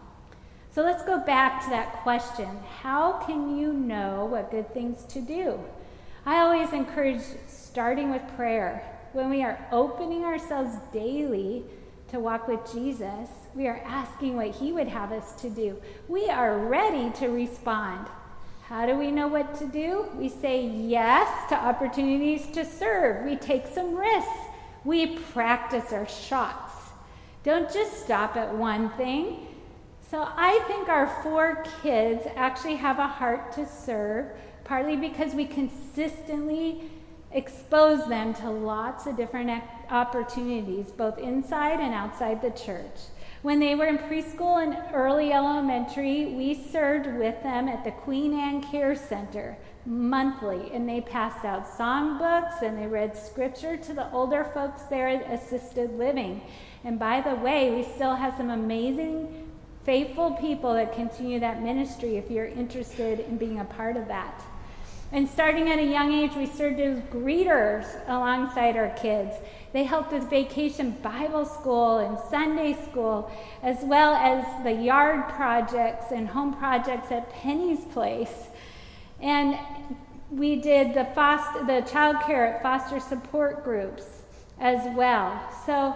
So 0.73 0.83
let's 0.83 1.05
go 1.05 1.19
back 1.19 1.62
to 1.64 1.71
that 1.71 2.03
question 2.03 2.49
How 2.83 3.12
can 3.25 3.57
you 3.57 3.73
know 3.73 4.27
what 4.27 4.51
good 4.51 4.73
things 4.75 5.05
to 5.07 5.21
do? 5.21 5.61
I 6.27 6.41
always 6.41 6.73
encourage 6.73 7.23
starting 7.47 8.11
with 8.11 8.23
prayer. 8.37 8.83
When 9.12 9.31
we 9.31 9.43
are 9.43 9.64
opening 9.73 10.25
ourselves 10.25 10.77
daily 10.93 11.64
to 12.09 12.21
walk 12.21 12.49
with 12.49 12.61
Jesus, 12.73 13.29
we 13.55 13.67
are 13.67 13.81
asking 13.87 14.37
what 14.37 14.49
He 14.49 14.73
would 14.73 14.88
have 14.88 15.12
us 15.12 15.41
to 15.41 15.49
do. 15.49 15.81
We 16.09 16.29
are 16.29 16.59
ready 16.59 17.11
to 17.19 17.29
respond. 17.29 18.09
How 18.69 18.85
do 18.85 18.99
we 18.99 19.11
know 19.11 19.29
what 19.29 19.59
to 19.61 19.67
do? 19.67 20.09
We 20.15 20.29
say 20.29 20.67
yes 20.67 21.49
to 21.49 21.57
opportunities 21.57 22.49
to 22.49 22.67
serve. 22.67 23.25
We 23.25 23.35
take 23.35 23.67
some 23.67 23.97
risks. 23.97 24.29
We 24.85 25.17
practice 25.17 25.91
our 25.91 26.07
shots. 26.07 26.75
Don't 27.45 27.73
just 27.73 28.05
stop 28.05 28.37
at 28.37 28.55
one 28.55 28.91
thing. 28.91 29.47
So 30.11 30.29
I 30.37 30.59
think 30.67 30.91
our 30.91 31.07
four 31.23 31.65
kids 31.83 32.25
actually 32.37 32.77
have 32.77 32.99
a 32.99 33.07
heart 33.07 33.53
to 33.53 33.67
serve, 33.67 34.27
partly 34.65 34.97
because 34.97 35.33
we 35.33 35.47
consistently 35.47 36.91
expose 37.33 38.07
them 38.07 38.35
to 38.35 38.51
lots 38.51 39.07
of 39.07 39.17
different 39.17 39.63
opportunities, 39.89 40.91
both 40.91 41.17
inside 41.17 41.81
and 41.81 41.95
outside 41.95 42.43
the 42.43 42.51
church. 42.51 43.01
When 43.42 43.61
they 43.61 43.77
were 43.77 43.87
in 43.87 43.98
preschool 43.98 44.61
and 44.61 44.77
early 44.92 45.33
elementary, 45.33 46.27
we 46.27 46.55
served 46.55 47.07
with 47.07 47.40
them 47.44 47.68
at 47.68 47.85
the 47.85 47.92
Queen 47.92 48.35
Anne 48.35 48.61
Care 48.61 48.96
Center 48.96 49.57
monthly, 49.87 50.72
and 50.72 50.88
they 50.88 51.01
passed 51.01 51.44
out 51.44 51.64
songbooks 51.64 52.62
and 52.62 52.77
they 52.77 52.88
read 52.88 53.16
scripture 53.16 53.77
to 53.77 53.92
the 53.94 54.11
older 54.11 54.42
folks 54.53 54.83
there 54.83 55.07
at 55.09 55.31
assisted 55.31 55.96
living. 55.96 56.42
And 56.83 56.98
by 56.98 57.20
the 57.20 57.37
way, 57.37 57.70
we 57.70 57.85
still 57.85 58.16
have 58.16 58.37
some 58.37 58.51
amazing, 58.51 59.48
faithful 59.85 60.33
people 60.33 60.74
that 60.74 60.92
continue 60.92 61.38
that 61.38 61.62
ministry 61.62 62.16
if 62.16 62.33
you're 62.33 62.46
interested 62.46 63.20
in 63.20 63.38
being 63.38 63.61
a 63.61 63.64
part 63.64 63.96
of 63.96 64.09
that. 64.09 64.42
And 65.12 65.29
starting 65.29 65.70
at 65.70 65.79
a 65.79 65.85
young 65.85 66.12
age, 66.12 66.35
we 66.35 66.44
served 66.44 66.81
as 66.81 67.01
greeters 67.05 67.87
alongside 68.09 68.77
our 68.77 68.90
kids. 68.90 69.35
They 69.73 69.85
helped 69.85 70.13
with 70.13 70.31
vacation 70.31 70.93
Bible 71.03 71.45
school 71.45 71.99
and 71.99 72.19
Sunday 72.31 72.77
school, 72.91 73.31
as 73.63 73.79
well 73.83 74.15
as 74.15 74.65
the 74.65 74.73
yard 74.73 75.29
projects 75.29 76.07
and 76.11 76.29
home 76.29 76.55
projects 76.55 77.13
at 77.13 77.31
Penny's 77.31 77.85
Place. 77.93 78.49
And 79.21 79.59
we 80.31 80.57
did 80.57 80.95
the, 80.95 81.05
foster, 81.15 81.65
the 81.67 81.81
child 81.91 82.17
care 82.25 82.55
at 82.55 82.63
foster 82.63 83.01
support 83.01 83.65
groups 83.65 84.05
as 84.59 84.95
well. 84.97 85.41
So 85.67 85.95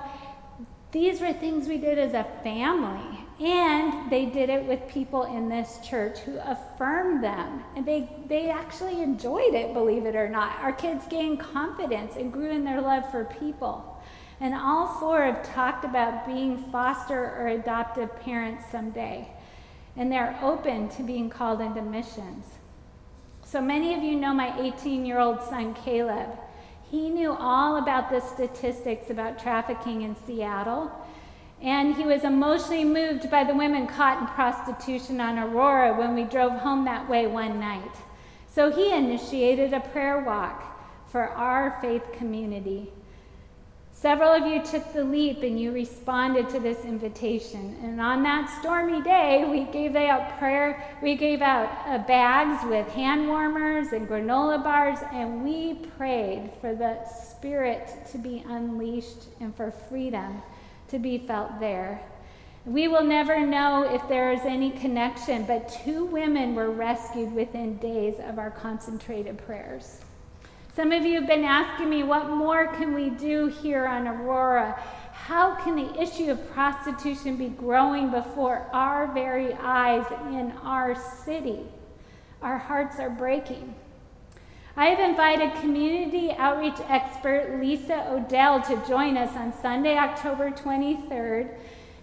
these 0.92 1.20
were 1.20 1.32
things 1.32 1.68
we 1.68 1.78
did 1.78 1.98
as 1.98 2.12
a 2.12 2.24
family. 2.42 3.21
And 3.42 4.08
they 4.08 4.26
did 4.26 4.50
it 4.50 4.64
with 4.68 4.86
people 4.86 5.24
in 5.24 5.48
this 5.48 5.80
church 5.82 6.20
who 6.20 6.38
affirmed 6.38 7.24
them. 7.24 7.64
And 7.74 7.84
they, 7.84 8.08
they 8.28 8.50
actually 8.50 9.02
enjoyed 9.02 9.54
it, 9.54 9.74
believe 9.74 10.06
it 10.06 10.14
or 10.14 10.28
not. 10.28 10.60
Our 10.60 10.72
kids 10.72 11.04
gained 11.08 11.40
confidence 11.40 12.14
and 12.14 12.32
grew 12.32 12.52
in 12.52 12.62
their 12.62 12.80
love 12.80 13.10
for 13.10 13.24
people. 13.24 14.00
And 14.38 14.54
all 14.54 14.86
four 15.00 15.24
have 15.24 15.42
talked 15.42 15.84
about 15.84 16.24
being 16.24 16.56
foster 16.70 17.18
or 17.36 17.48
adoptive 17.48 18.14
parents 18.20 18.64
someday. 18.70 19.28
And 19.96 20.10
they're 20.10 20.38
open 20.40 20.88
to 20.90 21.02
being 21.02 21.28
called 21.28 21.60
into 21.60 21.82
missions. 21.82 22.46
So 23.44 23.60
many 23.60 23.92
of 23.92 24.04
you 24.04 24.14
know 24.14 24.32
my 24.32 24.56
18 24.60 25.04
year 25.04 25.18
old 25.18 25.42
son, 25.42 25.74
Caleb. 25.74 26.30
He 26.92 27.10
knew 27.10 27.32
all 27.32 27.78
about 27.78 28.08
the 28.08 28.20
statistics 28.20 29.10
about 29.10 29.40
trafficking 29.40 30.02
in 30.02 30.14
Seattle 30.14 30.92
and 31.62 31.94
he 31.94 32.04
was 32.04 32.24
emotionally 32.24 32.84
moved 32.84 33.30
by 33.30 33.44
the 33.44 33.54
women 33.54 33.86
caught 33.86 34.20
in 34.20 34.26
prostitution 34.28 35.20
on 35.20 35.38
Aurora 35.38 35.96
when 35.96 36.14
we 36.14 36.24
drove 36.24 36.52
home 36.52 36.84
that 36.84 37.08
way 37.08 37.28
one 37.28 37.60
night. 37.60 37.94
So 38.48 38.70
he 38.70 38.92
initiated 38.92 39.72
a 39.72 39.80
prayer 39.80 40.20
walk 40.20 40.62
for 41.06 41.28
our 41.28 41.78
faith 41.80 42.02
community. 42.12 42.92
Several 43.92 44.32
of 44.32 44.44
you 44.44 44.60
took 44.64 44.92
the 44.92 45.04
leap 45.04 45.44
and 45.44 45.60
you 45.60 45.70
responded 45.70 46.48
to 46.48 46.58
this 46.58 46.84
invitation. 46.84 47.78
And 47.84 48.00
on 48.00 48.24
that 48.24 48.50
stormy 48.58 49.00
day, 49.00 49.44
we 49.48 49.62
gave 49.72 49.94
out 49.94 50.38
prayer, 50.40 50.84
we 51.00 51.14
gave 51.14 51.40
out 51.40 51.70
uh, 51.86 51.98
bags 51.98 52.64
with 52.68 52.88
hand 52.88 53.28
warmers 53.28 53.92
and 53.92 54.08
granola 54.08 54.60
bars, 54.60 54.98
and 55.12 55.44
we 55.44 55.74
prayed 55.96 56.50
for 56.60 56.74
the 56.74 57.04
Spirit 57.04 57.88
to 58.10 58.18
be 58.18 58.42
unleashed 58.48 59.28
and 59.38 59.54
for 59.54 59.70
freedom 59.70 60.42
to 60.92 60.98
be 60.98 61.18
felt 61.18 61.58
there. 61.58 62.00
We 62.64 62.86
will 62.86 63.02
never 63.02 63.44
know 63.44 63.82
if 63.82 64.06
there 64.08 64.30
is 64.30 64.42
any 64.44 64.70
connection, 64.70 65.44
but 65.44 65.68
two 65.84 66.04
women 66.04 66.54
were 66.54 66.70
rescued 66.70 67.34
within 67.34 67.78
days 67.78 68.20
of 68.20 68.38
our 68.38 68.50
concentrated 68.50 69.38
prayers. 69.38 70.00
Some 70.76 70.92
of 70.92 71.04
you 71.04 71.14
have 71.14 71.26
been 71.26 71.44
asking 71.44 71.90
me, 71.90 72.02
what 72.02 72.30
more 72.30 72.68
can 72.74 72.94
we 72.94 73.10
do 73.10 73.48
here 73.48 73.86
on 73.86 74.06
Aurora? 74.06 74.80
How 75.12 75.54
can 75.56 75.76
the 75.76 76.00
issue 76.00 76.30
of 76.30 76.52
prostitution 76.52 77.36
be 77.36 77.48
growing 77.48 78.10
before 78.10 78.68
our 78.72 79.12
very 79.12 79.54
eyes 79.54 80.06
in 80.28 80.52
our 80.62 80.94
city? 80.94 81.60
Our 82.42 82.58
hearts 82.58 83.00
are 83.00 83.10
breaking. 83.10 83.74
I 84.74 84.86
have 84.86 85.00
invited 85.00 85.60
community 85.60 86.32
outreach 86.32 86.78
expert 86.88 87.60
Lisa 87.60 88.10
Odell 88.10 88.62
to 88.62 88.82
join 88.88 89.18
us 89.18 89.36
on 89.36 89.52
Sunday, 89.52 89.98
October 89.98 90.50
23rd 90.50 91.50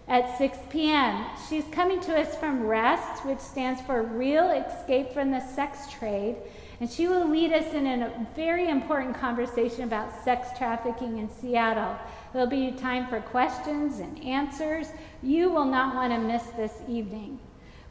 at 0.07 0.37
6 0.37 0.55
p.m. 0.69 1.25
She's 1.49 1.63
coming 1.71 1.99
to 2.01 2.15
us 2.15 2.35
from 2.35 2.67
REST, 2.67 3.25
which 3.25 3.39
stands 3.39 3.81
for 3.81 4.03
Real 4.03 4.51
Escape 4.51 5.13
from 5.13 5.31
the 5.31 5.39
Sex 5.39 5.91
Trade, 5.91 6.35
and 6.79 6.87
she 6.87 7.07
will 7.07 7.27
lead 7.27 7.51
us 7.53 7.73
in 7.73 7.87
a 7.87 8.27
very 8.35 8.69
important 8.69 9.15
conversation 9.15 9.83
about 9.83 10.23
sex 10.23 10.55
trafficking 10.55 11.17
in 11.17 11.27
Seattle. 11.27 11.97
There'll 12.33 12.47
be 12.47 12.71
time 12.73 13.07
for 13.07 13.19
questions 13.19 13.97
and 13.97 14.23
answers. 14.23 14.89
You 15.23 15.49
will 15.49 15.65
not 15.65 15.95
want 15.95 16.13
to 16.13 16.19
miss 16.19 16.43
this 16.55 16.75
evening. 16.87 17.39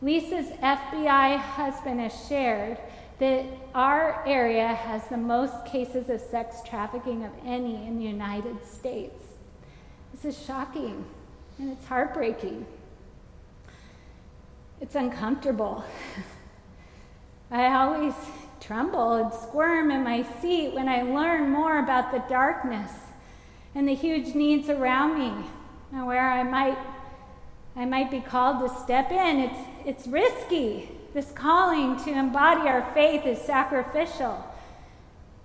Lisa's 0.00 0.50
FBI 0.62 1.36
husband 1.36 1.98
has 1.98 2.28
shared 2.28 2.78
that 3.18 3.44
our 3.74 4.24
area 4.26 4.68
has 4.68 5.06
the 5.08 5.16
most 5.16 5.64
cases 5.66 6.08
of 6.08 6.20
sex 6.20 6.58
trafficking 6.64 7.24
of 7.24 7.32
any 7.44 7.86
in 7.86 7.98
the 7.98 8.04
United 8.04 8.64
States. 8.64 9.22
This 10.12 10.36
is 10.36 10.44
shocking 10.44 11.04
and 11.58 11.70
it's 11.70 11.86
heartbreaking. 11.86 12.64
It's 14.80 14.94
uncomfortable. 14.94 15.84
I 17.50 17.74
always 17.74 18.14
tremble 18.60 19.14
and 19.14 19.32
squirm 19.32 19.90
in 19.90 20.04
my 20.04 20.24
seat 20.40 20.74
when 20.74 20.88
I 20.88 21.02
learn 21.02 21.50
more 21.50 21.78
about 21.78 22.12
the 22.12 22.22
darkness 22.28 22.90
and 23.74 23.88
the 23.88 23.94
huge 23.94 24.34
needs 24.34 24.68
around 24.68 25.18
me 25.18 25.48
and 25.92 26.06
where 26.06 26.28
I 26.28 26.42
might 26.42 26.78
I 27.76 27.84
might 27.84 28.10
be 28.10 28.20
called 28.20 28.58
to 28.60 28.82
step 28.82 29.12
in. 29.12 29.38
It's 29.38 29.60
it's 29.86 30.06
risky. 30.08 30.97
This 31.14 31.32
calling 31.32 31.96
to 32.04 32.10
embody 32.10 32.68
our 32.68 32.82
faith 32.92 33.24
is 33.24 33.40
sacrificial. 33.40 34.44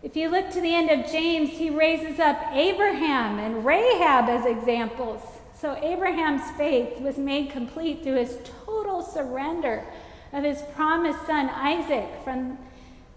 If 0.02 0.18
you 0.18 0.30
look 0.30 0.52
to 0.52 0.60
the 0.60 0.76
end 0.76 0.90
of 0.90 1.10
James, 1.10 1.52
he 1.52 1.70
raises 1.70 2.20
up 2.20 2.38
Abraham 2.52 3.40
and 3.40 3.66
Rahab 3.66 4.28
as 4.28 4.46
examples. 4.46 5.22
So 5.56 5.78
Abraham's 5.82 6.52
faith 6.58 7.00
was 7.00 7.18
made 7.18 7.52
complete 7.52 8.04
through 8.04 8.18
his 8.18 8.38
total 8.66 9.02
surrender 9.02 9.86
of 10.34 10.44
his 10.44 10.62
promised 10.76 11.26
son 11.26 11.50
Isaac 11.50 12.10
from 12.26 12.58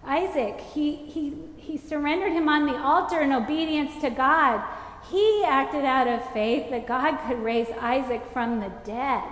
Isaac. 0.05 0.61
He, 0.61 0.95
he, 0.95 1.35
he 1.57 1.77
surrendered 1.77 2.33
him 2.33 2.49
on 2.49 2.67
the 2.67 2.79
altar 2.79 3.23
in 3.23 3.33
obedience 3.33 4.01
to 4.03 4.11
God. 4.11 4.63
He 5.11 5.43
acted 5.45 5.85
out 5.85 6.07
of 6.07 6.33
faith 6.33 6.71
that 6.71 6.87
God 6.87 7.19
could 7.27 7.43
raise 7.43 7.69
Isaac 7.81 8.23
from 8.33 8.61
the 8.61 8.71
dead, 8.85 9.25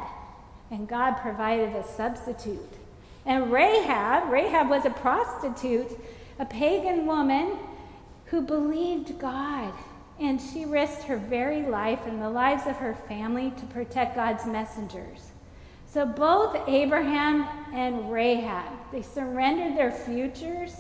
and 0.73 0.89
God 0.89 1.13
provided 1.19 1.77
a 1.77 1.85
substitute. 1.85 2.84
And 3.27 3.51
Rahab, 3.51 4.31
Rahab 4.31 4.69
was 4.69 4.85
a 4.85 4.91
prostitute, 4.91 5.99
a 6.39 6.45
pagan 6.45 7.07
woman 7.07 7.57
who 8.27 8.43
believed 8.43 9.19
God. 9.19 9.73
And 10.21 10.41
she 10.41 10.65
risked 10.65 11.05
her 11.05 11.17
very 11.17 11.63
life 11.63 12.01
and 12.07 12.21
the 12.21 12.31
lives 12.31 12.67
of 12.67 12.77
her 12.77 12.95
family 12.95 13.53
to 13.57 13.67
protect 13.67 14.15
God's 14.15 14.47
messengers. 14.47 15.31
So 15.87 16.05
both 16.05 16.57
Abraham 16.69 17.47
and 17.73 18.13
Rahab, 18.13 18.73
they 18.93 19.03
surrendered 19.03 19.77
their 19.77 19.93
futures 19.93 20.75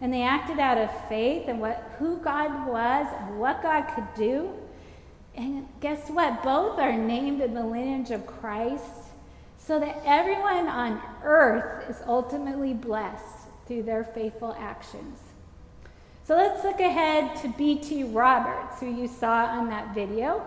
and 0.00 0.12
they 0.12 0.22
acted 0.22 0.58
out 0.58 0.76
of 0.76 1.08
faith 1.08 1.44
and 1.48 1.60
what 1.60 1.94
who 1.98 2.18
God 2.18 2.66
was 2.66 3.06
and 3.20 3.38
what 3.38 3.62
God 3.62 3.82
could 3.94 4.12
do. 4.14 4.50
And 5.34 5.68
guess 5.80 6.10
what? 6.10 6.42
Both 6.42 6.78
are 6.78 6.92
named 6.92 7.40
in 7.40 7.54
the 7.54 7.64
lineage 7.64 8.10
of 8.10 8.26
Christ 8.26 9.05
so 9.66 9.80
that 9.80 10.00
everyone 10.04 10.68
on 10.68 11.00
earth 11.24 11.90
is 11.90 11.96
ultimately 12.06 12.72
blessed 12.72 13.48
through 13.66 13.82
their 13.82 14.04
faithful 14.04 14.54
actions. 14.58 15.18
So 16.24 16.36
let's 16.36 16.62
look 16.62 16.78
ahead 16.78 17.36
to 17.42 17.48
B.T. 17.48 18.04
Roberts, 18.04 18.78
who 18.80 18.86
you 18.86 19.08
saw 19.08 19.46
on 19.46 19.68
that 19.70 19.92
video. 19.94 20.44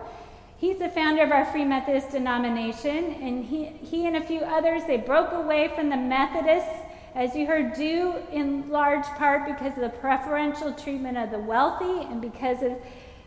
He's 0.56 0.78
the 0.78 0.88
founder 0.88 1.22
of 1.22 1.32
our 1.32 1.46
Free 1.46 1.64
Methodist 1.64 2.10
denomination, 2.10 3.14
and 3.14 3.44
he, 3.44 3.66
he 3.66 4.06
and 4.06 4.16
a 4.16 4.22
few 4.22 4.40
others, 4.40 4.82
they 4.86 4.98
broke 4.98 5.32
away 5.32 5.72
from 5.74 5.88
the 5.88 5.96
Methodists, 5.96 6.86
as 7.14 7.34
you 7.34 7.46
heard, 7.46 7.74
due 7.74 8.14
in 8.30 8.70
large 8.70 9.06
part 9.16 9.46
because 9.46 9.74
of 9.74 9.82
the 9.82 9.98
preferential 9.98 10.72
treatment 10.72 11.18
of 11.18 11.30
the 11.30 11.38
wealthy 11.38 12.06
and 12.10 12.20
because 12.20 12.62
of 12.62 12.72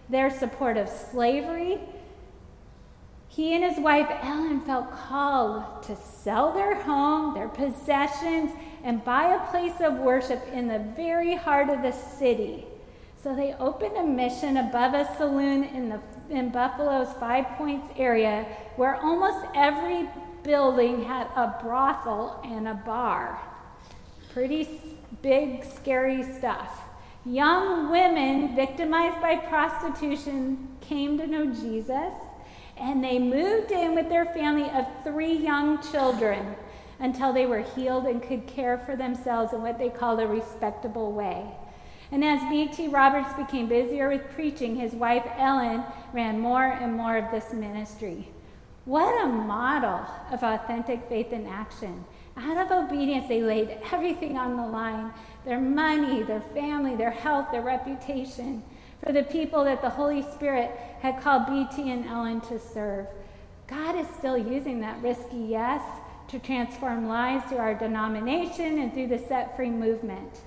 their 0.10 0.30
support 0.30 0.78
of 0.78 0.90
slavery. 0.90 1.80
He 3.36 3.56
and 3.56 3.64
his 3.64 3.80
wife 3.80 4.08
Ellen 4.22 4.62
felt 4.62 4.92
called 4.92 5.82
to 5.84 5.96
sell 5.96 6.54
their 6.54 6.80
home, 6.84 7.34
their 7.34 7.48
possessions, 7.48 8.52
and 8.84 9.04
buy 9.04 9.34
a 9.34 9.50
place 9.50 9.82
of 9.82 9.96
worship 9.96 10.46
in 10.54 10.68
the 10.68 10.78
very 10.96 11.34
heart 11.36 11.70
of 11.70 11.82
the 11.82 11.94
city. 11.94 12.68
So 13.24 13.36
they 13.36 13.54
opened 13.54 13.98
a 13.98 14.04
mission 14.04 14.58
above 14.58 14.94
a 14.94 15.12
saloon 15.18 15.64
in, 15.64 15.90
the, 15.90 16.00
in 16.30 16.50
Buffalo's 16.50 17.12
Five 17.14 17.48
Points 17.58 17.88
area 17.98 18.46
where 18.76 18.98
almost 18.98 19.48
every 19.56 20.08
building 20.44 21.04
had 21.04 21.26
a 21.36 21.58
brothel 21.60 22.40
and 22.44 22.68
a 22.68 22.76
bar. 22.76 23.42
Pretty 24.32 24.80
big, 25.24 25.64
scary 25.64 26.22
stuff. 26.22 26.82
Young 27.26 27.90
women 27.90 28.56
victimized 28.56 29.20
by 29.22 29.38
prostitution 29.38 30.68
came 30.82 31.18
to 31.18 31.26
know 31.26 31.48
Jesus 31.48 32.14
and 32.78 33.04
they 33.04 33.20
moved 33.20 33.72
in 33.72 33.96
with 33.96 34.10
their 34.10 34.26
family 34.26 34.70
of 34.70 34.86
three 35.04 35.34
young 35.34 35.82
children 35.92 36.56
until 37.00 37.34
they 37.34 37.46
were 37.46 37.62
healed 37.62 38.06
and 38.06 38.22
could 38.22 38.48
care 38.48 38.78
for 38.86 38.96
themselves 38.96 39.54
in 39.54 39.62
what 39.62 39.78
they 39.78 39.90
called 39.90 40.20
a 40.20 40.28
respectable 40.28 41.12
way. 41.12 41.46
And 42.12 42.24
as 42.24 42.40
B.T. 42.50 42.90
Roberts 42.90 43.34
became 43.34 43.68
busier 43.68 44.10
with 44.10 44.30
preaching, 44.36 44.76
his 44.76 44.94
wife 44.94 45.26
Ellen 45.38 45.84
ran 46.14 46.40
more 46.40 46.66
and 46.66 46.94
more 46.94 47.18
of 47.18 47.32
this 47.32 47.54
ministry. 47.54 48.30
What 48.86 49.24
a 49.24 49.28
model 49.28 50.06
of 50.32 50.44
authentic 50.44 51.08
faith 51.10 51.34
in 51.34 51.48
action. 51.48 52.06
Out 52.38 52.58
of 52.58 52.72
obedience, 52.72 53.28
they 53.28 53.42
laid 53.42 53.78
everything 53.92 54.38
on 54.38 54.58
the 54.58 54.66
line 54.66 55.12
their 55.46 55.60
money, 55.60 56.24
their 56.24 56.42
family, 56.54 56.96
their 56.96 57.12
health, 57.12 57.48
their 57.52 57.62
reputation 57.62 58.64
for 59.04 59.12
the 59.12 59.24
people 59.24 59.66
that 59.66 59.82
the 59.82 59.90
Holy 59.90 60.22
Spirit 60.22 60.72
had 61.02 61.22
called 61.22 61.46
BT 61.48 61.92
and 61.92 62.06
Ellen 62.06 62.40
to 62.42 62.58
serve. 62.58 63.08
God 63.68 63.98
is 63.98 64.08
still 64.18 64.38
using 64.38 64.80
that 64.82 65.02
risky 65.02 65.38
yes 65.38 65.84
to 66.30 66.40
transform 66.40 67.08
lives 67.08 67.46
through 67.46 67.58
our 67.58 67.76
denomination 67.76 68.80
and 68.80 68.94
through 68.94 69.08
the 69.08 69.20
set 69.20 69.56
free 69.56 69.70
movement. 69.70 70.40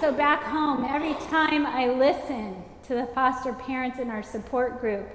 So, 0.00 0.12
back 0.12 0.42
home, 0.42 0.84
every 0.84 1.14
time 1.28 1.66
I 1.66 1.88
listen 1.88 2.62
to 2.84 2.94
the 2.94 3.06
foster 3.06 3.52
parents 3.52 3.98
in 3.98 4.10
our 4.10 4.22
support 4.22 4.80
group, 4.80 5.08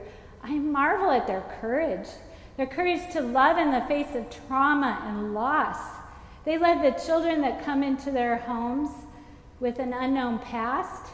I 0.44 0.58
marvel 0.58 1.12
at 1.12 1.28
their 1.28 1.44
courage, 1.60 2.08
their 2.58 2.68
courage 2.68 3.02
to 3.14 3.22
love 3.22 3.58
in 3.58 3.72
the 3.72 3.82
face 3.88 4.16
of 4.16 4.30
trauma 4.48 5.04
and 5.06 5.34
loss. 5.34 5.78
They 6.44 6.58
led 6.58 6.84
the 6.84 7.00
children 7.00 7.42
that 7.42 7.66
come 7.66 7.82
into 7.82 8.12
their 8.12 8.38
homes 8.38 8.92
with 9.60 9.80
an 9.80 9.94
unknown 9.94 10.40
past 10.40 11.12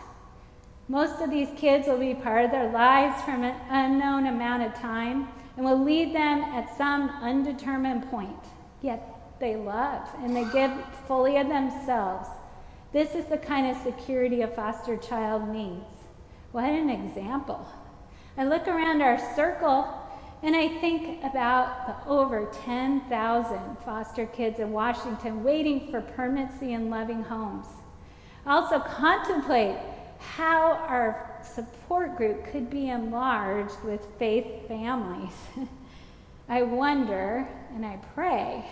most 0.92 1.22
of 1.22 1.30
these 1.30 1.48
kids 1.56 1.88
will 1.88 1.98
be 1.98 2.14
part 2.14 2.44
of 2.44 2.52
their 2.52 2.70
lives 2.70 3.24
from 3.24 3.46
an 3.46 3.56
unknown 3.70 4.28
amount 4.28 4.62
of 4.62 4.74
time 4.74 5.26
and 5.56 5.66
will 5.66 5.82
lead 5.82 6.14
them 6.14 6.42
at 6.42 6.78
some 6.78 7.10
undetermined 7.22 8.06
point. 8.12 8.44
Yet 8.82 9.02
they 9.40 9.56
love 9.56 10.06
and 10.22 10.36
they 10.36 10.44
give 10.52 10.70
fully 11.08 11.38
of 11.38 11.48
themselves. 11.48 12.28
This 12.92 13.16
is 13.16 13.24
the 13.28 13.38
kind 13.38 13.74
of 13.74 13.82
security 13.84 14.42
a 14.42 14.50
foster 14.50 14.98
child 14.98 15.48
needs. 15.48 15.94
What 16.52 16.66
an 16.66 16.90
example. 16.90 17.66
I 18.38 18.44
look 18.44 18.68
around 18.68 19.02
our 19.02 19.18
circle 19.34 19.98
and 20.44 20.58
I 20.58 20.68
think 20.82 21.24
about 21.24 21.88
the 21.88 22.10
over 22.12 22.52
10,000 22.66 23.78
foster 23.86 24.26
kids 24.26 24.60
in 24.60 24.74
Washington 24.74 25.42
waiting 25.42 25.90
for 25.90 26.02
permanency 26.02 26.74
and 26.74 26.90
loving 26.90 27.24
homes. 27.24 27.68
I 28.46 28.56
also 28.56 28.80
contemplate 28.80 29.78
how 30.22 30.74
our 30.88 31.40
support 31.44 32.16
group 32.16 32.46
could 32.52 32.70
be 32.70 32.90
enlarged 32.90 33.82
with 33.84 34.06
faith 34.18 34.68
families. 34.68 35.34
I 36.50 36.64
wonder 36.64 37.48
and 37.74 37.86
I 37.86 37.98
pray 38.14 38.66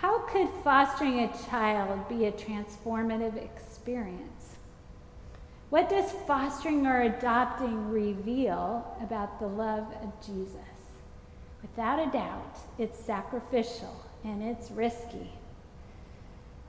how 0.00 0.18
could 0.18 0.48
fostering 0.62 1.20
a 1.20 1.48
child 1.48 2.06
be 2.06 2.26
a 2.26 2.32
transformative 2.32 3.42
experience? 3.42 4.56
What 5.70 5.88
does 5.88 6.12
fostering 6.26 6.86
or 6.86 7.02
adopting 7.02 7.90
reveal 7.90 8.94
about 9.02 9.40
the 9.40 9.46
love 9.46 9.86
of 10.02 10.12
Jesus? 10.24 10.60
Without 11.62 11.98
a 11.98 12.12
doubt, 12.12 12.58
it's 12.78 12.98
sacrificial 12.98 14.04
and 14.22 14.42
it's 14.42 14.70
risky. 14.70 15.32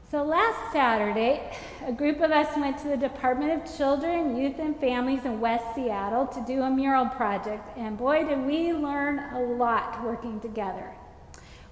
So 0.10 0.24
last 0.24 0.72
Saturday, 0.72 1.42
a 1.86 1.92
group 1.92 2.22
of 2.22 2.32
us 2.32 2.56
went 2.56 2.78
to 2.78 2.88
the 2.88 2.96
Department 2.96 3.52
of 3.52 3.78
Children, 3.78 4.38
Youth, 4.38 4.58
and 4.58 4.74
Families 4.80 5.26
in 5.26 5.42
West 5.42 5.66
Seattle 5.76 6.26
to 6.28 6.42
do 6.48 6.62
a 6.62 6.70
mural 6.70 7.08
project, 7.08 7.78
and 7.78 7.98
boy, 7.98 8.24
did 8.24 8.40
we 8.46 8.72
learn 8.72 9.20
a 9.34 9.42
lot 9.42 10.02
working 10.06 10.40
together. 10.40 10.94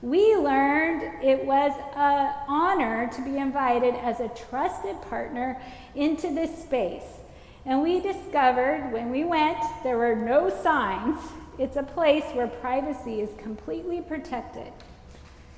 we 0.02 0.36
learned 0.36 1.24
it 1.24 1.46
was 1.46 1.72
an 1.96 2.34
honor 2.48 3.10
to 3.12 3.22
be 3.24 3.38
invited 3.38 3.96
as 3.96 4.20
a 4.20 4.28
trusted 4.30 5.02
partner 5.04 5.60
into 5.96 6.34
this 6.34 6.62
space. 6.62 7.20
And 7.66 7.82
we 7.82 8.00
discovered 8.02 8.92
when 8.92 9.10
we 9.10 9.24
went, 9.24 9.58
there 9.84 9.98
were 9.98 10.16
no 10.16 10.50
signs. 10.62 11.20
It's 11.58 11.78
a 11.78 11.84
place 11.84 12.26
where 12.34 12.48
privacy 12.48 13.22
is 13.22 13.30
completely 13.40 14.02
protected. 14.02 14.72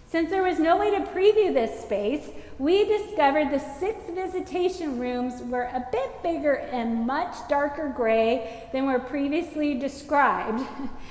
Since 0.10 0.30
there 0.30 0.43
was 0.43 0.58
no 0.58 0.78
way 0.78 0.91
to 0.91 1.02
preview 1.02 1.54
this 1.54 1.82
space, 1.82 2.30
we 2.58 2.86
discovered 2.86 3.52
the 3.52 3.60
six 3.60 4.00
visitation 4.10 4.98
rooms 4.98 5.43
were 5.43 5.63
a 5.63 5.86
bit 5.91 6.24
bigger 6.24 6.54
and 6.54 7.06
much 7.06 7.36
darker 7.50 7.93
gray 7.96 8.70
than 8.72 8.86
were 8.86 9.00
previously 9.00 9.74
described. 9.74 10.65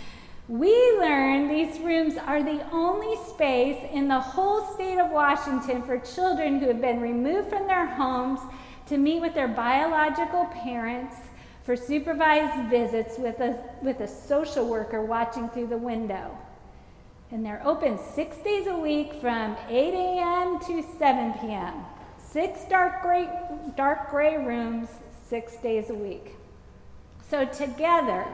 we 0.48 0.72
learned 0.98 1.50
these 1.50 1.78
rooms 1.80 2.16
are 2.16 2.42
the 2.42 2.66
only 2.72 3.16
space 3.28 3.78
in 3.92 4.08
the 4.08 4.18
whole 4.18 4.64
state 4.72 4.98
of 4.98 5.10
Washington 5.10 5.82
for 5.82 5.98
children 5.98 6.58
who 6.58 6.68
have 6.68 6.80
been 6.80 7.00
removed 7.00 7.50
from 7.50 7.66
their 7.66 7.86
homes 7.86 8.40
to 8.86 8.96
meet 8.96 9.20
with 9.20 9.34
their 9.34 9.48
biological 9.48 10.46
parents 10.46 11.16
for 11.64 11.76
supervised 11.76 12.70
visits 12.70 13.18
with 13.18 13.40
a, 13.40 13.62
with 13.82 14.00
a 14.00 14.08
social 14.08 14.66
worker 14.66 15.04
watching 15.04 15.50
through 15.50 15.66
the 15.66 15.76
window. 15.76 16.34
And 17.30 17.44
they're 17.44 17.62
open 17.64 17.98
six 17.98 18.36
days 18.38 18.68
a 18.68 18.78
week 18.78 19.14
from 19.20 19.56
8 19.68 19.94
a.m. 19.94 20.60
to 20.60 20.82
7 20.98 21.32
p.m. 21.40 21.74
Six 22.18 22.64
dark 22.68 23.02
gray, 23.02 23.28
dark 23.76 24.10
gray 24.10 24.36
rooms, 24.36 24.88
six 25.28 25.56
days 25.56 25.90
a 25.90 25.94
week. 25.94 26.36
So 27.28 27.44
together, 27.44 28.24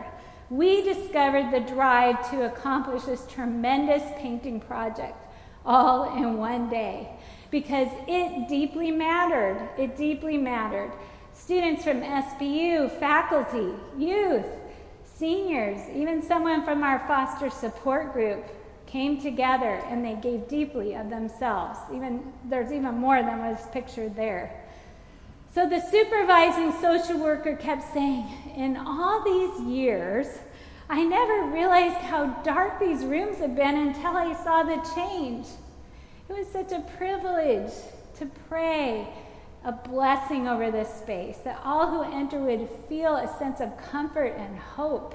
we 0.50 0.82
discovered 0.82 1.50
the 1.50 1.60
drive 1.60 2.30
to 2.30 2.44
accomplish 2.44 3.04
this 3.04 3.24
tremendous 3.26 4.02
painting 4.18 4.60
project 4.60 5.16
all 5.64 6.14
in 6.16 6.36
one 6.36 6.68
day 6.68 7.08
because 7.50 7.88
it 8.06 8.48
deeply 8.48 8.90
mattered. 8.90 9.70
It 9.78 9.96
deeply 9.96 10.36
mattered. 10.36 10.92
Students 11.32 11.82
from 11.82 12.02
SBU, 12.02 12.98
faculty, 12.98 13.72
youth, 13.96 14.46
seniors, 15.04 15.80
even 15.94 16.20
someone 16.20 16.64
from 16.64 16.82
our 16.82 16.98
foster 17.06 17.48
support 17.48 18.12
group 18.12 18.44
came 18.92 19.18
together 19.18 19.82
and 19.88 20.04
they 20.04 20.14
gave 20.16 20.46
deeply 20.48 20.94
of 20.94 21.08
themselves. 21.08 21.78
Even 21.94 22.30
there's 22.44 22.70
even 22.70 22.94
more 22.94 23.22
than 23.22 23.38
was 23.38 23.58
pictured 23.72 24.14
there. 24.14 24.62
So 25.54 25.66
the 25.66 25.80
supervising 25.80 26.72
social 26.80 27.18
worker 27.18 27.56
kept 27.56 27.90
saying, 27.94 28.26
In 28.54 28.76
all 28.76 29.24
these 29.24 29.66
years, 29.66 30.26
I 30.90 31.02
never 31.04 31.46
realized 31.46 31.96
how 31.96 32.26
dark 32.42 32.78
these 32.78 33.02
rooms 33.04 33.38
had 33.38 33.56
been 33.56 33.76
until 33.76 34.14
I 34.14 34.34
saw 34.44 34.62
the 34.62 34.76
change. 34.94 35.46
It 36.28 36.36
was 36.36 36.46
such 36.48 36.72
a 36.72 36.80
privilege 36.98 37.72
to 38.18 38.26
pray 38.48 39.08
a 39.64 39.72
blessing 39.72 40.48
over 40.48 40.70
this 40.70 40.92
space, 40.92 41.38
that 41.44 41.60
all 41.64 41.88
who 41.88 42.02
enter 42.02 42.38
would 42.38 42.68
feel 42.88 43.16
a 43.16 43.38
sense 43.38 43.60
of 43.60 43.70
comfort 43.90 44.34
and 44.36 44.58
hope. 44.58 45.14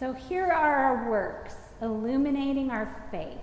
So 0.00 0.12
here 0.12 0.46
are 0.46 0.76
our 0.76 1.10
works 1.10 1.54
illuminating 1.80 2.70
our 2.70 3.04
faith, 3.10 3.38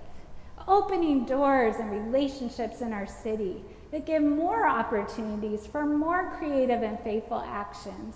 opening 0.68 1.26
doors 1.26 1.76
and 1.78 1.92
relationships 1.92 2.82
in 2.82 2.94
our 2.94 3.08
city 3.08 3.64
that 3.92 4.06
give 4.06 4.24
more 4.24 4.68
opportunities 4.68 5.68
for 5.68 5.86
more 5.86 6.32
creative 6.38 6.82
and 6.82 7.00
faithful 7.02 7.44
actions. 7.46 8.16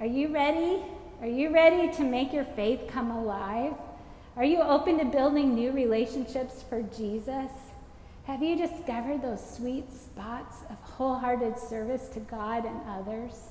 Are 0.00 0.06
you 0.06 0.32
ready? 0.32 0.82
Are 1.20 1.28
you 1.28 1.52
ready 1.52 1.92
to 1.96 2.02
make 2.02 2.32
your 2.32 2.44
faith 2.44 2.80
come 2.88 3.10
alive? 3.10 3.74
Are 4.36 4.44
you 4.44 4.60
open 4.60 4.98
to 4.98 5.04
building 5.04 5.54
new 5.54 5.72
relationships 5.72 6.64
for 6.68 6.82
Jesus? 6.82 7.50
Have 8.24 8.42
you 8.42 8.56
discovered 8.56 9.20
those 9.20 9.56
sweet 9.56 9.92
spots 9.92 10.58
of 10.70 10.76
wholehearted 10.82 11.58
service 11.58 12.08
to 12.10 12.20
God 12.20 12.64
and 12.64 12.80
others? 12.88 13.50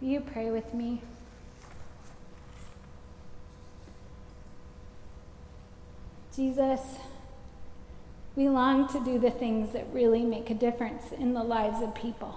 Will 0.00 0.08
you 0.08 0.20
pray 0.20 0.50
with 0.50 0.72
me? 0.72 1.02
Jesus, 6.36 6.82
we 8.36 8.50
long 8.50 8.88
to 8.88 9.02
do 9.02 9.18
the 9.18 9.30
things 9.30 9.72
that 9.72 9.86
really 9.90 10.22
make 10.22 10.50
a 10.50 10.54
difference 10.54 11.10
in 11.10 11.32
the 11.32 11.42
lives 11.42 11.82
of 11.82 11.94
people. 11.94 12.34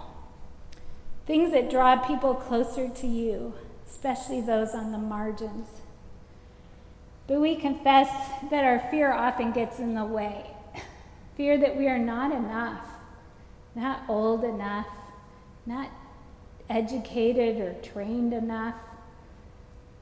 Things 1.25 1.51
that 1.51 1.69
draw 1.69 1.97
people 1.97 2.33
closer 2.33 2.87
to 2.87 3.07
you, 3.07 3.55
especially 3.85 4.39
those 4.39 4.69
on 4.69 4.93
the 4.93 4.97
margins. 4.97 5.67
But 7.27 7.41
we 7.41 7.57
confess 7.57 8.09
that 8.49 8.63
our 8.63 8.79
fear 8.89 9.11
often 9.11 9.51
gets 9.51 9.79
in 9.79 9.95
the 9.95 10.05
way 10.05 10.45
fear 11.35 11.57
that 11.57 11.75
we 11.75 11.89
are 11.89 11.99
not 11.99 12.31
enough, 12.31 12.85
not 13.75 14.03
old 14.07 14.45
enough, 14.45 14.87
not 15.65 15.89
educated 16.69 17.59
or 17.59 17.73
trained 17.81 18.31
enough. 18.31 18.75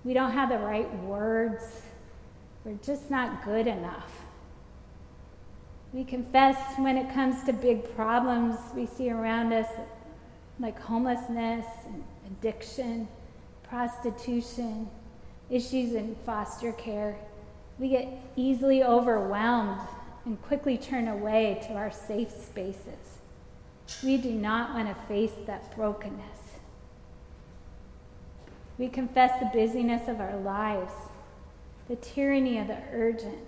We 0.03 0.13
don't 0.13 0.33
have 0.33 0.49
the 0.49 0.59
right 0.59 0.93
words 0.99 1.63
we're 2.67 2.77
just 2.83 3.09
not 3.09 3.45
good 3.45 3.65
enough. 3.65 4.25
We 5.93 6.03
confess 6.03 6.57
when 6.77 6.97
it 6.97 7.13
comes 7.13 7.45
to 7.45 7.53
big 7.53 7.95
problems 7.95 8.57
we 8.75 8.85
see 8.85 9.09
around 9.09 9.53
us, 9.53 9.69
like 10.59 10.77
homelessness 10.77 11.65
addiction, 12.25 13.07
prostitution, 13.63 14.89
issues 15.49 15.93
in 15.93 16.17
foster 16.25 16.73
care. 16.73 17.17
We 17.79 17.87
get 17.87 18.09
easily 18.35 18.83
overwhelmed 18.83 19.79
and 20.25 20.41
quickly 20.41 20.77
turn 20.77 21.07
away 21.07 21.63
to 21.67 21.73
our 21.75 21.89
safe 21.89 22.31
spaces. 22.31 23.21
We 24.03 24.17
do 24.17 24.33
not 24.33 24.73
want 24.73 24.89
to 24.89 25.05
face 25.05 25.31
that 25.45 25.73
brokenness. 25.73 26.39
We 28.77 28.89
confess 28.89 29.39
the 29.39 29.49
busyness 29.53 30.09
of 30.09 30.19
our 30.19 30.35
lives 30.35 30.91
the 31.87 31.95
tyranny 31.95 32.59
of 32.59 32.67
the 32.67 32.77
urgent 32.91 33.47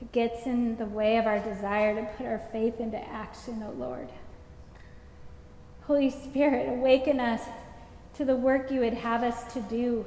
that 0.00 0.12
gets 0.12 0.46
in 0.46 0.76
the 0.76 0.86
way 0.86 1.16
of 1.16 1.26
our 1.26 1.40
desire 1.40 1.94
to 1.94 2.06
put 2.16 2.26
our 2.26 2.40
faith 2.52 2.80
into 2.80 2.98
action, 3.08 3.62
O 3.62 3.68
oh 3.68 3.78
Lord. 3.78 4.08
Holy 5.86 6.10
Spirit, 6.10 6.68
awaken 6.68 7.20
us 7.20 7.42
to 8.14 8.24
the 8.24 8.36
work 8.36 8.70
you 8.70 8.80
would 8.80 8.94
have 8.94 9.22
us 9.22 9.52
to 9.52 9.60
do. 9.62 10.06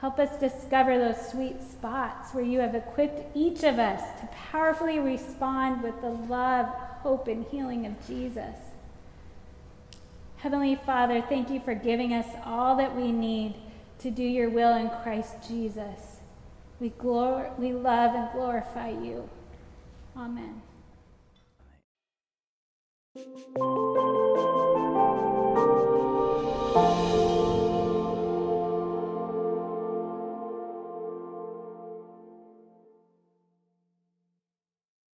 Help 0.00 0.18
us 0.18 0.40
discover 0.40 0.98
those 0.98 1.30
sweet 1.30 1.62
spots 1.62 2.34
where 2.34 2.44
you 2.44 2.58
have 2.58 2.74
equipped 2.74 3.36
each 3.36 3.62
of 3.62 3.78
us 3.78 4.02
to 4.20 4.26
powerfully 4.50 4.98
respond 4.98 5.82
with 5.82 6.00
the 6.00 6.10
love, 6.10 6.66
hope, 7.02 7.28
and 7.28 7.46
healing 7.46 7.86
of 7.86 8.06
Jesus. 8.06 8.56
Heavenly 10.38 10.74
Father, 10.74 11.22
thank 11.22 11.50
you 11.50 11.60
for 11.60 11.74
giving 11.74 12.12
us 12.12 12.26
all 12.44 12.76
that 12.76 12.96
we 12.96 13.12
need 13.12 13.54
to 14.00 14.10
do 14.10 14.24
your 14.24 14.50
will 14.50 14.74
in 14.74 14.90
Christ 15.04 15.36
Jesus. 15.46 16.11
We, 16.82 16.90
glor- 16.90 17.56
we 17.60 17.72
love 17.74 18.12
and 18.16 18.28
glorify 18.32 18.88
you. 18.88 19.28
Amen. 20.16 20.60